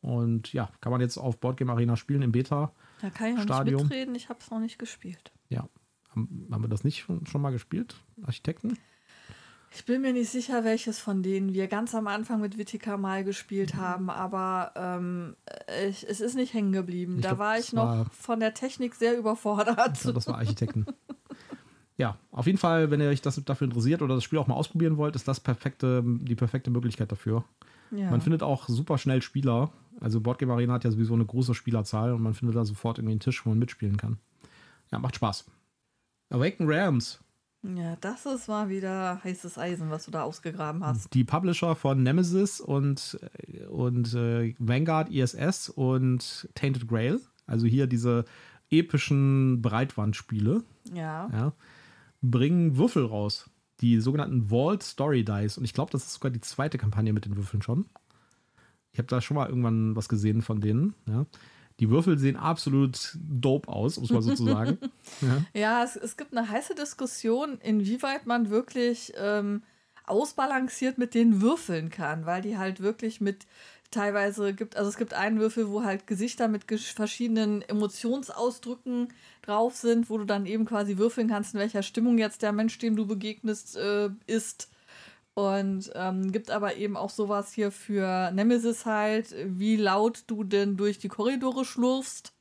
[0.02, 2.74] Und ja, kann man jetzt auf Boardgame Arena spielen im Beta.
[3.02, 3.82] Da kann ich noch Stadium.
[3.82, 5.32] nicht mitreden, ich habe es noch nicht gespielt.
[5.50, 5.68] Ja.
[6.10, 7.96] Haben, haben wir das nicht schon, schon mal gespielt?
[8.24, 8.78] Architekten?
[9.76, 13.22] Ich bin mir nicht sicher, welches von denen wir ganz am Anfang mit Vitica mal
[13.22, 13.26] Mhm.
[13.26, 15.36] gespielt haben, aber ähm,
[15.90, 17.16] ich, es ist nicht hängen geblieben.
[17.16, 20.04] Ich da glaub, war ich noch war- von der Technik sehr überfordert.
[20.04, 20.86] Ja, das war Architekten.
[22.04, 24.56] ja, auf jeden Fall, wenn ihr euch das dafür interessiert oder das Spiel auch mal
[24.56, 27.46] ausprobieren wollt, ist das perfekte, die perfekte Möglichkeit dafür.
[27.92, 28.12] Ja.
[28.12, 29.72] Man findet auch super schnell Spieler.
[30.02, 33.14] Also Boardgame Arena hat ja sowieso eine große Spielerzahl und man findet da sofort irgendwie
[33.14, 34.18] einen Tisch, wo man mitspielen kann.
[34.92, 35.46] Ja, macht Spaß.
[36.30, 37.22] Awaken Rams,
[37.64, 41.14] ja, das ist mal wieder heißes Eisen, was du da ausgegraben hast.
[41.14, 43.18] die Publisher von Nemesis und,
[43.70, 47.22] und äh, Vanguard ISS und Tainted Grail.
[47.48, 48.26] Also hier diese
[48.70, 50.64] epischen Breitwandspiele.
[50.94, 51.30] Ja.
[51.32, 51.54] ja,
[52.24, 53.50] bringen Würfel raus.
[53.82, 55.58] Die sogenannten Vault Story Dice.
[55.58, 57.86] Und ich glaube, das ist sogar die zweite Kampagne mit den Würfeln schon.
[58.94, 60.96] Ich habe da schon mal irgendwann was gesehen von denen.
[61.08, 61.26] Ja.
[61.80, 64.78] Die Würfel sehen absolut dope aus, um es mal so zu sagen.
[65.22, 65.46] Ja.
[65.54, 69.64] Ja, es, es gibt eine heiße Diskussion, inwieweit man wirklich ähm,
[70.06, 73.46] ausbalanciert mit den Würfeln kann, weil die halt wirklich mit
[73.94, 79.08] teilweise gibt, also es gibt einen Würfel, wo halt Gesichter mit verschiedenen Emotionsausdrücken
[79.42, 82.78] drauf sind, wo du dann eben quasi würfeln kannst, in welcher Stimmung jetzt der Mensch,
[82.80, 84.70] dem du begegnest, äh, ist.
[85.36, 90.78] Und ähm, gibt aber eben auch sowas hier für Nemesis halt, wie laut du denn
[90.78, 92.34] durch die Korridore schlurfst.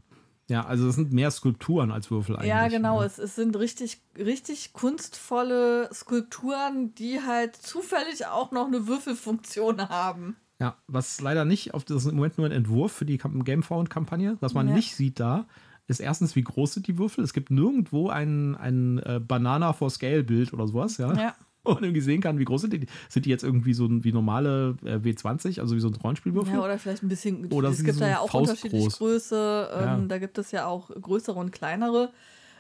[0.49, 2.51] ja, also das sind mehr Skulpturen als Würfel eigentlich.
[2.51, 3.01] Ja, genau.
[3.01, 3.07] Ja.
[3.07, 10.37] Es, es sind richtig, richtig kunstvolle Skulpturen, die halt zufällig auch noch eine Würfelfunktion haben.
[10.61, 13.43] Ja, was leider nicht, auf das ist im Moment nur ein Entwurf für die Kam-
[13.45, 14.37] Gamefound-Kampagne.
[14.41, 14.75] Was man Ja.
[14.75, 15.47] nicht sieht da,
[15.89, 17.25] ist erstens, wie groß sind die Würfel.
[17.25, 21.13] Es gibt nirgendwo ein, ein äh, Banana for Scale-Bild oder sowas, ja.
[21.15, 21.35] Ja.
[21.65, 22.87] Wo man irgendwie sehen kann, wie groß sind die.
[23.09, 26.55] Sind die jetzt irgendwie so wie normale äh, W20, also wie so ein Rollenspielwürfel?
[26.55, 27.47] Ja, oder vielleicht ein bisschen.
[27.53, 28.49] Oder es gibt sie da so ja auch faustgroß?
[28.65, 29.71] unterschiedlich Größe.
[29.73, 29.99] Ähm, Ja.
[30.09, 32.13] Da gibt es ja auch größere und kleinere.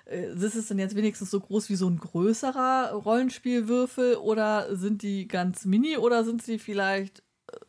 [0.04, 5.02] Äh, Ist es denn jetzt wenigstens so groß wie so ein größerer Rollenspielwürfel oder sind
[5.02, 7.24] die ganz mini oder sind sie vielleicht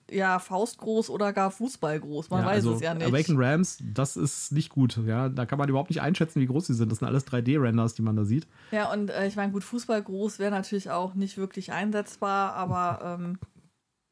[0.09, 2.29] ja faustgroß oder gar fußballgroß?
[2.29, 3.07] Man Ja, weiß also es ja nicht.
[3.07, 4.99] Awaken Rams, das ist nicht gut.
[5.05, 6.91] Ja, da kann man überhaupt nicht einschätzen, wie groß sie sind.
[6.91, 8.47] Das sind alles 3D-Renders, die man da sieht.
[8.71, 13.19] Ja, und äh, ich meine, gut, Fußball groß wäre natürlich auch nicht wirklich einsetzbar, aber
[13.19, 13.39] ähm,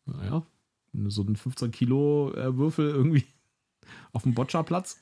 [0.05, 0.43] Naja,
[1.07, 3.25] so ein 15 Kilo äh, Würfel irgendwie
[4.13, 4.99] auf dem Boccia-Platz.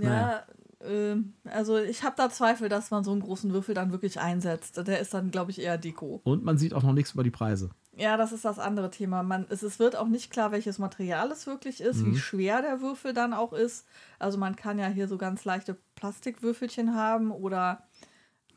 [0.00, 0.44] ja,
[0.84, 4.86] ähm, also ich habe da Zweifel, dass man so einen großen Würfel dann wirklich einsetzt.
[4.86, 6.20] Der ist dann, glaube ich, eher Deko.
[6.24, 7.70] Und man sieht auch noch nichts über die Preise.
[7.96, 9.22] Ja, das ist das andere Thema.
[9.22, 12.80] Man, es, es wird auch nicht klar, welches Material es wirklich ist, wie schwer der
[12.80, 13.86] Würfel dann auch ist.
[14.18, 17.82] Also man kann ja hier so ganz leichte Plastikwürfelchen haben oder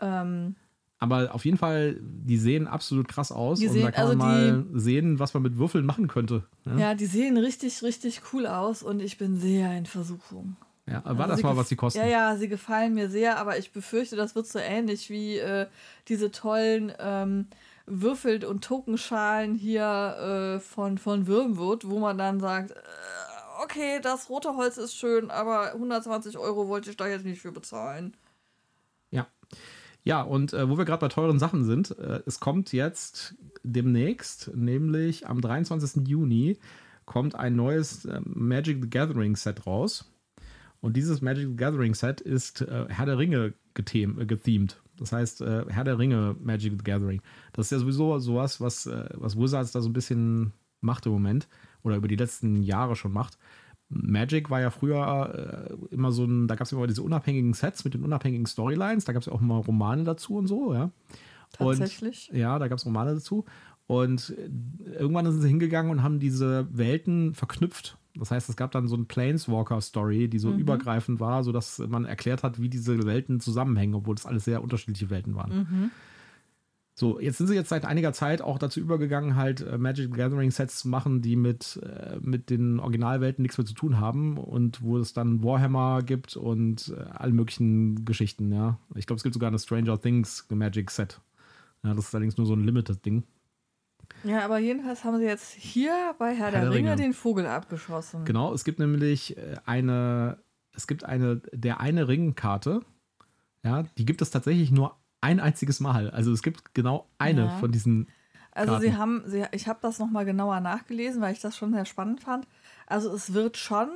[0.02, 0.56] ähm,
[1.00, 3.60] Aber auf jeden Fall, die sehen absolut krass aus.
[3.60, 6.44] Die und sehen- da kann man also mal sehen, was man mit Würfeln machen könnte.
[6.66, 10.56] Ja, ja, die sehen richtig, richtig cool aus und ich bin sehr in Versuchung.
[10.88, 12.00] ja aber Also war das mal, was sie kosten.
[12.00, 15.68] Ja, ja, sie gefallen mir sehr, aber ich befürchte, das wird so ähnlich wie äh,
[16.08, 17.48] diese tollen ähm,
[17.88, 22.76] Würfel- und Tokenschalen hier äh, von, von Würmwood, wo man dann sagt, äh,
[23.64, 27.52] okay, das rote Holz ist schön, aber 120 Euro wollte ich da jetzt nicht für
[27.52, 28.16] bezahlen.
[29.10, 29.28] Ja.
[30.04, 34.52] Ja, und äh, wo wir gerade bei teuren Sachen sind, äh, es kommt jetzt demnächst,
[34.56, 36.08] nämlich am 23.
[36.08, 36.58] Juni,
[37.06, 40.06] kommt ein neues äh, Magic the Gathering Set raus.
[40.82, 44.80] Und dieses Magic the Gathering Set ist äh, Herr der Ringe gethem, äh, gethemed.
[44.98, 47.22] Das heißt, äh, Herr der Ringe Magic the Gathering.
[47.54, 51.12] Das ist ja sowieso sowas, was, äh, was Wizards da so ein bisschen macht im
[51.12, 51.48] Moment
[51.84, 53.38] oder über die letzten Jahre schon macht.
[53.90, 57.86] Magic war ja früher äh, immer so ein, da gab es immer diese unabhängigen Sets
[57.86, 60.92] mit den unabhängigen Storylines, da gab es ja auch immer Romane dazu und so, ja.
[61.54, 62.30] Tatsächlich.
[62.32, 63.46] Und, ja, da gab es Romane dazu.
[63.88, 67.98] Und äh, irgendwann sind sie hingegangen und haben diese Welten verknüpft.
[68.20, 72.44] Das heißt, es gab dann so eine Planeswalker-Story, die so übergreifend war, sodass man erklärt
[72.44, 75.52] hat, wie diese Welten zusammenhängen, obwohl es alles sehr unterschiedliche Welten waren.
[77.00, 80.50] So, jetzt sind sie jetzt seit einiger Zeit auch dazu übergegangen, halt äh, Magic Gathering
[80.50, 84.82] Sets zu machen, die mit, äh, mit den Originalwelten nichts mehr zu tun haben und
[84.82, 88.80] wo es dann Warhammer gibt und äh, alle möglichen Geschichten, ja.
[88.96, 91.22] Ich glaube, es gibt sogar eine Stranger Things Magic Set.
[91.84, 93.22] Ja, das ist allerdings nur so ein Limited-Ding.
[94.24, 97.14] Ja, aber jedenfalls haben sie jetzt hier bei Herr, Herr der, der Ringe, Ringe den
[97.14, 98.26] Vogel abgeschossen.
[98.26, 100.40] Genau, es gibt nämlich äh, eine,
[100.74, 102.82] es gibt eine, der eine Ringkarte,
[103.64, 106.10] ja, die gibt es tatsächlich nur ein einziges Mal.
[106.10, 107.58] Also es gibt genau eine ja.
[107.58, 108.08] von diesen.
[108.52, 108.86] Also Karten.
[108.86, 112.22] sie haben, sie, ich habe das nochmal genauer nachgelesen, weil ich das schon sehr spannend
[112.22, 112.48] fand.
[112.88, 113.90] Also es wird schon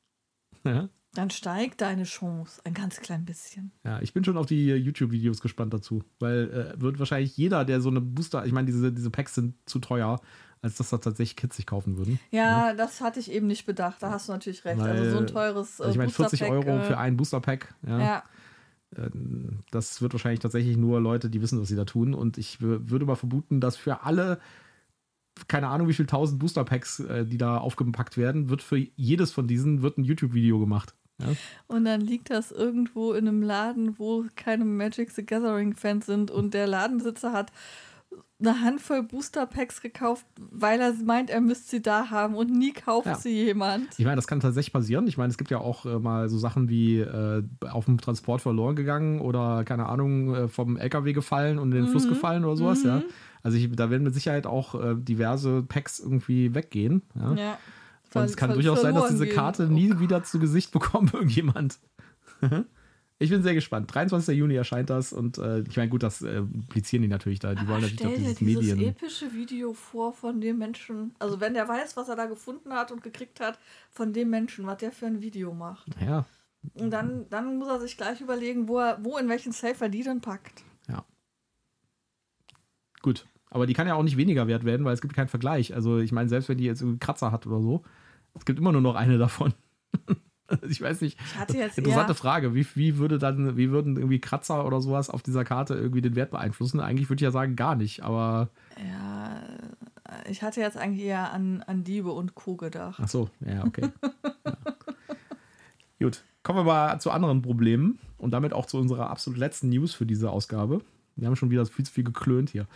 [0.66, 0.88] Ja.
[1.14, 3.72] Dann steigt deine Chance ein ganz klein bisschen.
[3.84, 7.82] Ja, ich bin schon auf die YouTube-Videos gespannt dazu, weil äh, wird wahrscheinlich jeder, der
[7.82, 10.20] so eine Booster, ich meine, diese, diese Packs sind zu teuer,
[10.64, 12.20] als dass da tatsächlich Kids sich kaufen würden.
[12.32, 14.80] Ja, ja, das hatte ich eben nicht bedacht, da hast du natürlich recht.
[14.80, 17.76] Weil, also so ein teures äh, also Ich meine, 40 Euro für äh, ein Booster-Pack,
[17.86, 18.00] ja.
[18.00, 18.24] ja.
[18.96, 19.10] Äh,
[19.70, 22.16] das wird wahrscheinlich tatsächlich nur Leute, die wissen, was sie da tun.
[22.16, 24.40] Und ich würde mal vermuten, dass für alle
[25.48, 29.48] keine Ahnung, wie viele tausend Booster-Packs, äh, die da aufgepackt werden, wird für jedes von
[29.48, 30.96] diesen wird ein YouTube-Video gemacht.
[31.22, 31.28] Ja.
[31.68, 36.54] Und dann liegt das irgendwo in einem Laden, wo keine Magic the Gathering-Fans sind und
[36.54, 37.52] der Ladenbesitzer hat
[38.40, 42.74] eine Handvoll Booster Packs gekauft, weil er meint, er müsste sie da haben und nie
[42.74, 43.16] kauft ja.
[43.16, 43.88] sie jemand.
[43.98, 45.08] Ich meine, das kann tatsächlich passieren.
[45.08, 48.42] Ich meine, es gibt ja auch äh, mal so Sachen wie äh, auf dem Transport
[48.42, 51.90] verloren gegangen oder keine Ahnung, äh, vom LKW gefallen und in den mhm.
[51.90, 52.90] Fluss gefallen oder sowas, mhm.
[52.90, 53.02] ja.
[53.44, 57.02] Also ich, da werden mit Sicherheit auch äh, diverse Packs irgendwie weggehen.
[57.16, 57.34] Ja.
[57.34, 57.58] ja.
[58.16, 59.74] Und es kann durchaus sein, dass diese Karte gehen.
[59.74, 61.80] nie oh wieder zu Gesicht bekommt, irgendjemand.
[63.20, 63.94] ich bin sehr gespannt.
[63.94, 64.38] 23.
[64.38, 67.54] Juni erscheint das und äh, ich meine, gut, das äh, publizieren die natürlich da.
[67.54, 68.90] Die Aber wollen natürlich auch dieses, dieses Medien.
[68.90, 71.16] epische Video vor von dem Menschen.
[71.20, 73.60] Also, wenn der weiß, was er da gefunden hat und gekriegt hat,
[73.92, 75.88] von dem Menschen, was der für ein Video macht.
[76.02, 76.26] Ja.
[76.76, 79.90] Und dann, dann muss er sich gleich überlegen, wo, er, wo in welchen Safe er
[79.90, 80.64] die denn packt.
[80.88, 81.06] Ja.
[83.02, 83.26] Gut.
[83.50, 85.76] Aber die kann ja auch nicht weniger wert werden, weil es gibt keinen Vergleich.
[85.76, 87.84] Also, ich meine, selbst wenn die jetzt irgendwie Kratzer hat oder so,
[88.36, 89.54] es gibt immer nur noch eine davon.
[90.68, 91.20] ich weiß nicht.
[91.48, 92.18] Ich jetzt, Interessante ja.
[92.18, 92.56] Frage.
[92.56, 96.16] Wie, wie würde dann, wie würden irgendwie Kratzer oder sowas auf dieser Karte irgendwie den
[96.16, 96.80] Wert beeinflussen?
[96.80, 98.50] Eigentlich würde ich ja sagen, gar nicht, aber.
[98.78, 99.42] Ja,
[100.30, 102.56] ich hatte jetzt eigentlich eher an, an Diebe und Co.
[102.56, 103.00] gedacht.
[103.02, 103.90] Ach so, ja, okay.
[104.46, 104.58] ja.
[106.00, 106.24] Gut.
[106.44, 110.06] Kommen wir mal zu anderen Problemen und damit auch zu unserer absolut letzten News für
[110.06, 110.82] diese Ausgabe.
[111.16, 112.68] Wir haben schon wieder viel zu viel geklönt hier.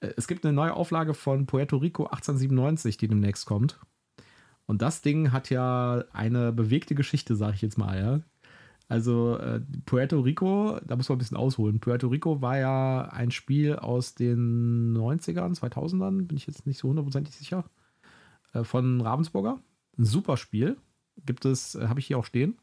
[0.00, 3.78] Äh, es gibt eine neue Auflage von Puerto Rico 1897, die demnächst kommt.
[4.66, 8.20] Und das Ding hat ja eine bewegte Geschichte, sag ich jetzt mal, ja.
[8.88, 11.80] Also äh, Puerto Rico, da muss man ein bisschen ausholen.
[11.80, 16.88] Puerto Rico war ja ein Spiel aus den 90ern, 2000ern, bin ich jetzt nicht so
[16.88, 17.64] hundertprozentig sicher,
[18.52, 19.58] äh, von Ravensburger.
[19.98, 20.76] Ein super Spiel.
[21.24, 22.58] Gibt es, äh, habe ich hier auch stehen.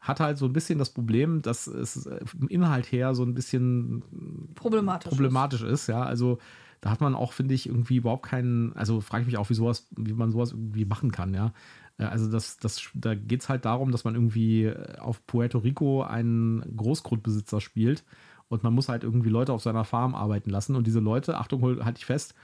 [0.00, 3.34] Hat halt so ein bisschen das Problem, dass es äh, im Inhalt her so ein
[3.34, 5.82] bisschen problematisch, problematisch ist.
[5.82, 6.02] ist ja.
[6.02, 6.38] Also
[6.80, 9.54] da hat man auch, finde ich, irgendwie überhaupt keinen, also frage ich mich auch, wie
[9.54, 11.52] sowas, wie man sowas irgendwie machen kann, ja.
[11.98, 15.58] Äh, also das, das, da geht es halt darum, dass man irgendwie äh, auf Puerto
[15.58, 18.04] Rico einen Großgrundbesitzer spielt
[18.48, 21.62] und man muss halt irgendwie Leute auf seiner Farm arbeiten lassen und diese Leute, Achtung,
[21.84, 22.34] halte ich fest,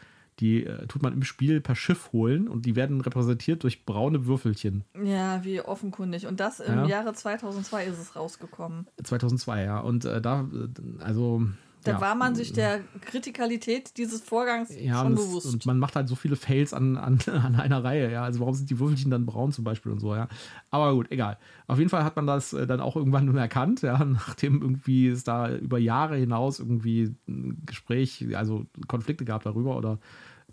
[0.40, 4.25] Die äh, tut man im Spiel per Schiff holen und die werden repräsentiert durch braune
[4.25, 4.83] Würfelchen.
[5.05, 6.27] Ja, wie offenkundig.
[6.27, 6.87] Und das im Ja.
[6.87, 8.87] Jahre 2002 ist es rausgekommen.
[9.05, 9.79] 2002, ja.
[9.81, 11.42] Und äh, da, äh, also.
[11.85, 15.53] Da ja, war man sich der Kritikalität dieses Vorgangs ja, schon und, das, bewusst.
[15.53, 18.23] und man macht halt so viele Fails an, an, an einer Reihe, ja.
[18.23, 20.29] Also warum sind die Würfelchen dann braun zum Beispiel und so, ja.
[20.71, 21.38] Aber gut, egal.
[21.66, 25.09] Auf jeden Fall hat man das äh, dann auch irgendwann nun erkannt, ja, nachdem irgendwie
[25.09, 29.99] es da über Jahre hinaus irgendwie ein Gespräch, also Konflikte gab darüber oder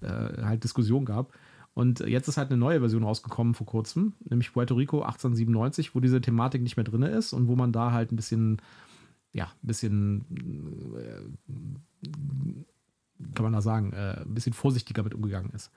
[0.02, 1.34] äh, halt Diskussionen gab.
[1.74, 6.00] Und jetzt ist halt eine neue Version rausgekommen vor kurzem, nämlich Puerto Rico 1897, wo
[6.00, 8.62] diese Thematik nicht mehr drin ist und wo man da halt ein bisschen,
[9.34, 10.26] ja, ein bisschen,
[10.96, 12.10] äh,
[13.36, 15.72] kann man da sagen, äh, ein bisschen vorsichtiger mit umgegangen ist.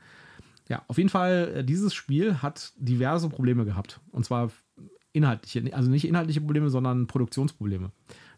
[0.69, 4.01] Ja, auf jeden Fall, äh, dieses Spiel hat diverse Probleme gehabt.
[4.11, 4.51] Und zwar
[5.13, 7.91] inhaltliche, also nicht inhaltliche Probleme, sondern Produktionsprobleme.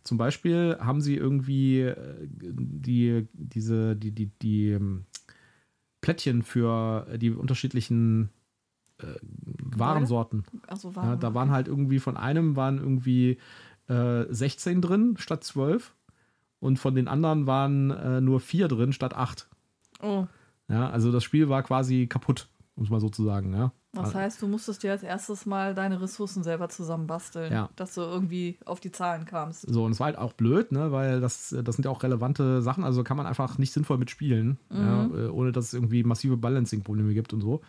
[0.02, 1.96] Zum Beispiel haben sie irgendwie äh,
[2.28, 5.04] die, diese, die, die, die ähm,
[6.00, 8.30] Plättchen für die unterschiedlichen
[8.98, 10.44] äh, Warensorten.
[10.66, 13.38] also war Ja, da waren halt irgendwie von einem waren irgendwie
[13.88, 15.94] äh, 16 drin statt 12
[16.60, 19.48] und von den anderen waren äh, nur 4 drin statt 8.
[20.02, 20.26] Oh,
[20.68, 23.52] Ja, also das Spiel war quasi kaputt, um es mal so zu sagen.
[23.54, 23.72] Ja.
[23.92, 27.68] das heißt, du musstest dir als erstes mal deine Ressourcen selber zusammenbasteln, Ja.
[27.76, 29.62] dass du irgendwie auf die Zahlen kamst.
[29.68, 32.60] So, und es war halt auch blöd, ne, weil das, das sind ja auch relevante
[32.62, 36.36] Sachen, also kann man einfach nicht sinnvoll mitspielen, ja, äh, ohne dass es irgendwie massive
[36.36, 37.60] Balancing-Probleme gibt und so.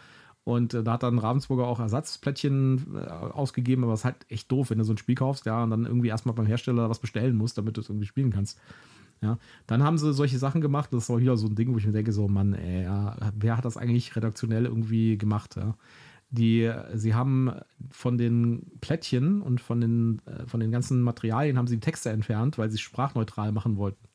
[0.46, 4.50] Und äh, da hat dann Ravensburger auch Ersatzplättchen äh, ausgegeben, aber es ist halt echt
[4.52, 7.00] doof, wenn du so ein Spiel kaufst, ja, und dann irgendwie erstmal beim Hersteller was
[7.00, 8.60] bestellen musst, damit du es irgendwie spielen kannst.
[9.22, 11.80] Ja, dann haben sie solche Sachen gemacht, das ist auch wieder so ein Ding, wo
[11.80, 15.76] ich mir denke, so, Mann, ey, ja, wer hat das eigentlich redaktionell irgendwie gemacht, ja?
[16.30, 17.52] Die, sie haben
[17.92, 22.58] von den Plättchen und von den, äh, von den ganzen Materialien haben sie Texte entfernt,
[22.58, 24.06] weil sie sprachneutral machen wollten.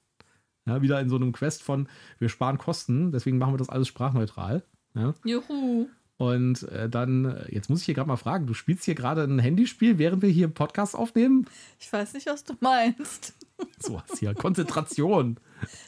[0.67, 1.89] Ja, wieder in so einem Quest von,
[2.19, 4.63] wir sparen Kosten, deswegen machen wir das alles sprachneutral.
[4.95, 5.15] Ja?
[5.25, 5.89] Juhu.
[6.21, 9.25] Und äh, dann, äh, jetzt muss ich hier gerade mal fragen, du spielst hier gerade
[9.25, 11.47] ein Handyspiel, während wir hier einen Podcast aufnehmen?
[11.79, 13.35] Ich weiß nicht, was du meinst.
[13.79, 15.39] So was hier, Konzentration.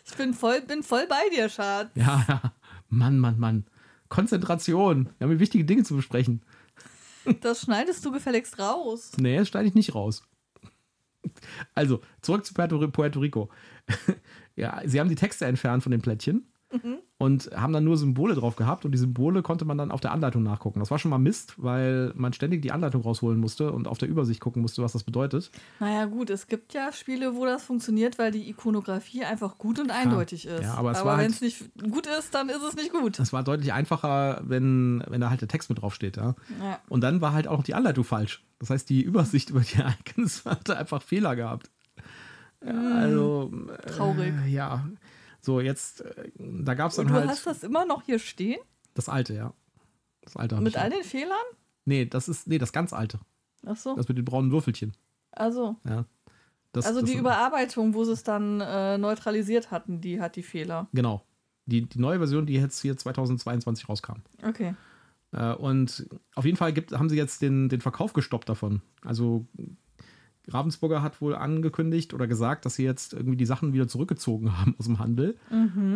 [0.05, 1.88] Ich bin voll, bin voll bei dir, Schatz.
[1.95, 2.53] Ja, ja.
[2.90, 3.64] Mann, Mann, Mann.
[4.11, 5.09] Konzentration.
[5.16, 6.42] Wir haben hier wichtige Dinge zu besprechen.
[7.40, 9.12] Das schneidest du gefälligst raus.
[9.18, 10.23] Nee, das schneide ich nicht raus.
[11.75, 13.49] Also, zurück zu Puerto, Puerto Rico.
[14.57, 16.47] ja, sie haben die Texte entfernt von den Plättchen
[17.23, 20.11] und haben dann nur Symbole drauf gehabt und die Symbole konnte man dann auf der
[20.11, 20.81] Anleitung nachgucken.
[20.81, 24.09] Das war schon mal Mist, weil man ständig die Anleitung rausholen musste und auf der
[24.09, 25.53] Übersicht gucken musste, was das bedeutet.
[25.79, 29.93] Naja, gut, es gibt ja Spiele, wo das funktioniert, weil die Ikonografie einfach gut und
[29.93, 30.63] eindeutig ist.
[30.63, 33.21] Ja, aber es war wenn halt- es nicht gut ist, dann ist es nicht gut.
[33.21, 36.17] Es war deutlich einfacher, wenn, wenn da halt der Text mit draufsteht.
[36.17, 36.35] Ja?
[36.61, 36.81] Ja.
[36.89, 38.45] Und dann war halt auch noch die Anleitung falsch.
[38.59, 41.71] Das heißt, die Übersicht über die Ereignisse hatte einfach Fehler gehabt.
[42.67, 43.53] Ja, also.
[43.81, 44.35] äh, Traurig.
[44.49, 44.85] ja.
[45.43, 48.61] So, jetzt, äh, da gab es dann du halt hast das immer noch hier stehen?
[48.95, 49.53] das alte, ja.
[50.23, 51.43] Das alte Mit all den Fehlern?
[51.85, 53.19] Nee, das ist, nee, das ganz alte.
[53.67, 53.97] Ach so.
[53.97, 54.97] Das mit den braunen Würfelchen.
[55.33, 56.07] Also, Ja.
[56.73, 60.43] Das, also das, die Überarbeitung, wo sie es dann äh, neutralisiert hatten, die hat die
[60.43, 60.89] Fehler.
[60.95, 61.23] Genau.
[61.67, 64.21] Die, die neue Version, die jetzt hier 2022 rauskam.
[64.43, 64.75] Okay.
[65.33, 68.81] Äh, und auf jeden Fall gibt, haben sie jetzt den, den Verkauf gestoppt davon.
[69.05, 69.47] Also
[70.49, 74.75] Ravensburger hat wohl angekündigt oder gesagt, dass sie jetzt irgendwie die Sachen wieder zurückgezogen haben
[74.79, 75.37] aus dem Handel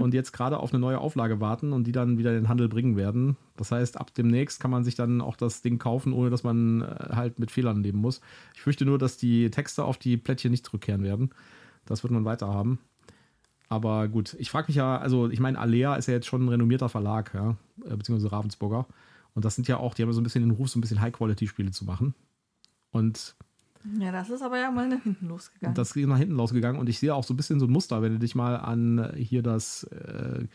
[0.00, 2.68] und jetzt gerade auf eine neue Auflage warten und die dann wieder in den Handel
[2.68, 3.36] bringen werden.
[3.56, 6.82] Das heißt, ab demnächst kann man sich dann auch das Ding kaufen, ohne dass man
[6.82, 8.20] äh, halt mit Fehlern leben muss.
[8.54, 11.30] Ich fürchte nur, dass die Texte auf die Plättchen nicht zurückkehren werden.
[11.84, 12.78] Das wird man weiter haben.
[13.68, 16.48] Aber gut, ich frage mich ja, also ich meine, Alea ist ja jetzt schon ein
[16.48, 18.86] renommierter Verlag, ja, äh, beziehungsweise Ravensburger.
[19.34, 20.82] Und das sind ja auch, die haben ja so ein bisschen den Ruf, so ein
[20.82, 22.14] bisschen High-Quality-Spiele zu machen.
[22.90, 23.34] Und
[23.98, 25.74] Ja, das ist aber ja mal nach hinten losgegangen.
[25.74, 26.80] das ist nach hinten losgegangen.
[26.80, 28.98] Und ich sehe auch so ein bisschen so ein Muster, wenn du dich mal an
[28.98, 30.46] äh, hier das äh,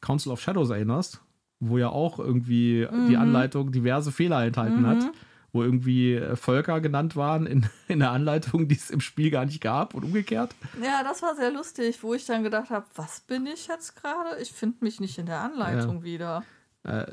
[0.00, 1.20] Council of Shadows erinnerst,
[1.60, 5.10] wo ja auch irgendwie die Anleitung diverse Fehler enthalten hat.
[5.50, 9.46] Wo irgendwie äh, Völker genannt waren in, in der Anleitung, die es im Spiel gar
[9.46, 10.54] nicht gab und umgekehrt.
[10.82, 14.40] ja, das war sehr lustig, wo ich dann gedacht habe, was bin ich jetzt gerade?
[14.42, 16.44] Ich finde mich nicht in der Anleitung wieder.
[16.84, 17.06] Äh,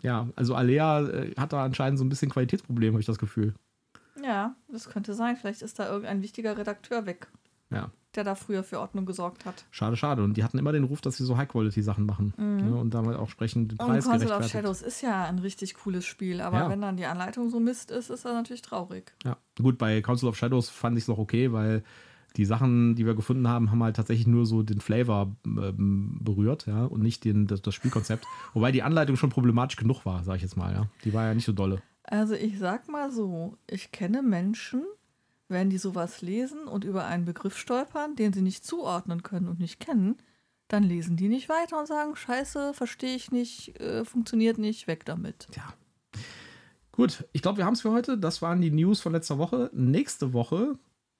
[0.00, 3.54] ja, also Alea äh, hat da anscheinend so ein bisschen Qualitätsproblem, habe ich das Gefühl.
[4.24, 5.36] Ja, das könnte sein.
[5.36, 7.28] Vielleicht ist da irgendein wichtiger Redakteur weg,
[7.70, 9.66] Ja, der da früher für Ordnung gesorgt hat.
[9.70, 10.22] schade, schade.
[10.24, 12.74] Und die hatten immer den Ruf, dass sie so High-Quality-Sachen machen ne?
[12.74, 14.48] und damit auch entsprechend den Und Council of.
[14.48, 16.70] Shadows ist ja ein richtig cooles Spiel, aber Ja.
[16.70, 19.12] wenn dann die Anleitung so Mist ist, ist das natürlich traurig.
[19.24, 21.82] Ja, gut, bei Council of Shadows fand ich es noch okay, weil
[22.36, 26.66] die Sachen, die wir gefunden haben, haben halt tatsächlich nur so den Flavor ähm, berührt,
[26.66, 28.26] ja, und nicht den, das, das Spielkonzept.
[28.54, 30.86] Wobei die Anleitung schon problematisch genug war, sag ich jetzt mal, ja.
[31.04, 31.82] Die war ja nicht so dolle.
[32.08, 34.84] Also ich sag mal so, ich kenne Menschen,
[35.48, 39.58] wenn die sowas lesen und über einen Begriff stolpern, den sie nicht zuordnen können und
[39.58, 40.16] nicht kennen,
[40.68, 45.04] dann lesen die nicht weiter und sagen, scheiße, verstehe ich nicht, äh, funktioniert nicht, weg
[45.04, 45.48] damit.
[45.54, 45.72] Ja.
[46.92, 48.16] Gut, ich glaube, wir haben es für heute.
[48.16, 49.70] Das waren die News von letzter Woche.
[49.74, 50.78] Nächste Woche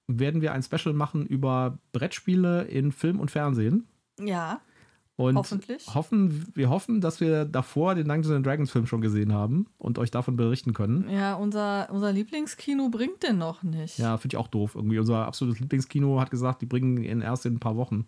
[0.09, 3.87] werden wir ein Special machen über Brettspiele in Film und Fernsehen.
[4.19, 4.61] Ja.
[5.17, 5.95] Und Hoffentlich.
[5.95, 9.99] Hoffen, wir hoffen, dass wir davor den Dungeons and Dragons Film schon gesehen haben und
[9.99, 11.09] euch davon berichten können.
[11.09, 13.99] Ja, unser, unser Lieblingskino bringt den noch nicht.
[13.99, 14.75] Ja, finde ich auch doof.
[14.75, 18.07] Irgendwie unser absolutes Lieblingskino hat gesagt, die bringen ihn erst in ein paar Wochen.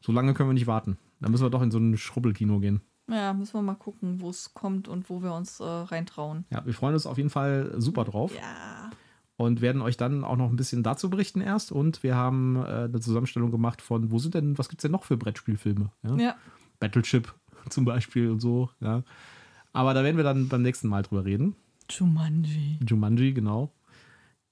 [0.00, 0.98] So lange können wir nicht warten.
[1.20, 2.80] Dann müssen wir doch in so ein Schrubbelkino gehen.
[3.08, 6.44] Ja, müssen wir mal gucken, wo es kommt und wo wir uns äh, reintrauen.
[6.50, 8.32] Ja, wir freuen uns auf jeden Fall super drauf.
[8.36, 8.90] Ja.
[9.40, 11.72] Und werden euch dann auch noch ein bisschen dazu berichten erst.
[11.72, 14.92] Und wir haben äh, eine Zusammenstellung gemacht von, wo sind denn, was gibt es denn
[14.92, 15.90] noch für Brettspielfilme?
[16.02, 16.16] Ja?
[16.16, 16.36] Ja.
[16.78, 17.32] Battleship
[17.70, 18.68] zum Beispiel und so.
[18.80, 19.02] Ja.
[19.72, 21.56] Aber da werden wir dann beim nächsten Mal drüber reden.
[21.88, 22.80] Jumanji.
[22.86, 23.72] Jumanji, genau.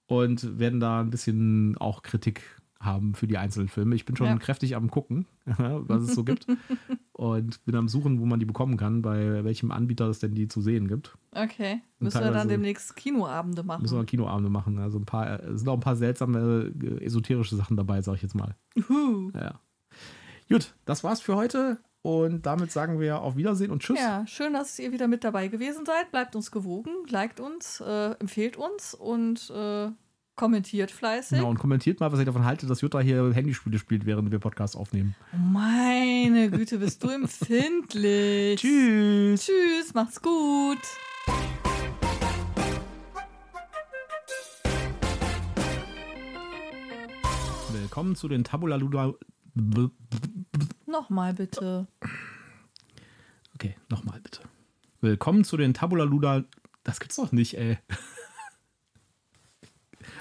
[0.07, 2.43] Und werden da ein bisschen auch Kritik
[2.81, 3.95] haben für die einzelnen Filme.
[3.97, 4.37] Ich bin schon Ja.
[4.39, 6.47] kräftig am gucken, was es so gibt.
[7.12, 10.47] Und bin am suchen, wo man die bekommen kann, bei welchem Anbieter es denn die
[10.47, 11.18] zu sehen gibt.
[11.33, 11.83] Okay.
[11.99, 13.83] Und Müssen wir dann demnächst Kinoabende machen.
[13.83, 14.79] Müssen wir Kinoabende machen.
[14.79, 18.22] Also ein paar, es sind auch ein paar seltsame, äh, esoterische Sachen dabei, sag ich
[18.22, 18.55] jetzt mal.
[18.76, 19.33] Uhu.
[19.35, 19.61] Ja.
[20.49, 21.79] Gut, das war's für heute.
[22.03, 23.99] Und damit sagen wir auf Wiedersehen und Tschüss.
[23.99, 26.12] Ja, schön, dass ihr wieder mit dabei gewesen seid.
[26.12, 29.91] Bleibt uns gewogen, liked uns, äh, empfehlt uns und äh,
[30.39, 31.36] kommentiert fleißig.
[31.36, 34.39] Genau, und kommentiert mal, was ihr davon haltet, dass Jutta hier Handyspiele spielt, während wir
[34.39, 35.14] Podcasts aufnehmen.
[35.34, 38.59] Oh, meine Güte, bist du empfindlich.
[38.61, 39.45] Tschüss.
[39.45, 40.78] Tschüss, macht's gut.
[47.72, 49.12] Willkommen zu den Tabula Luda.
[50.86, 51.89] Nochmal bitte.
[53.55, 54.43] Okay, nochmal bitte.
[55.01, 56.45] Willkommen zu den Tabula Luda.
[56.84, 57.78] Das gibt's doch nicht, ey.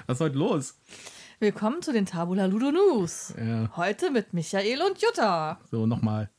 [0.08, 0.74] Was ist heute los?
[1.38, 3.34] Willkommen zu den Tabula Ludo News.
[3.38, 5.60] Ja, Heute mit Michael und Jutta.
[5.70, 6.30] so, nochmal.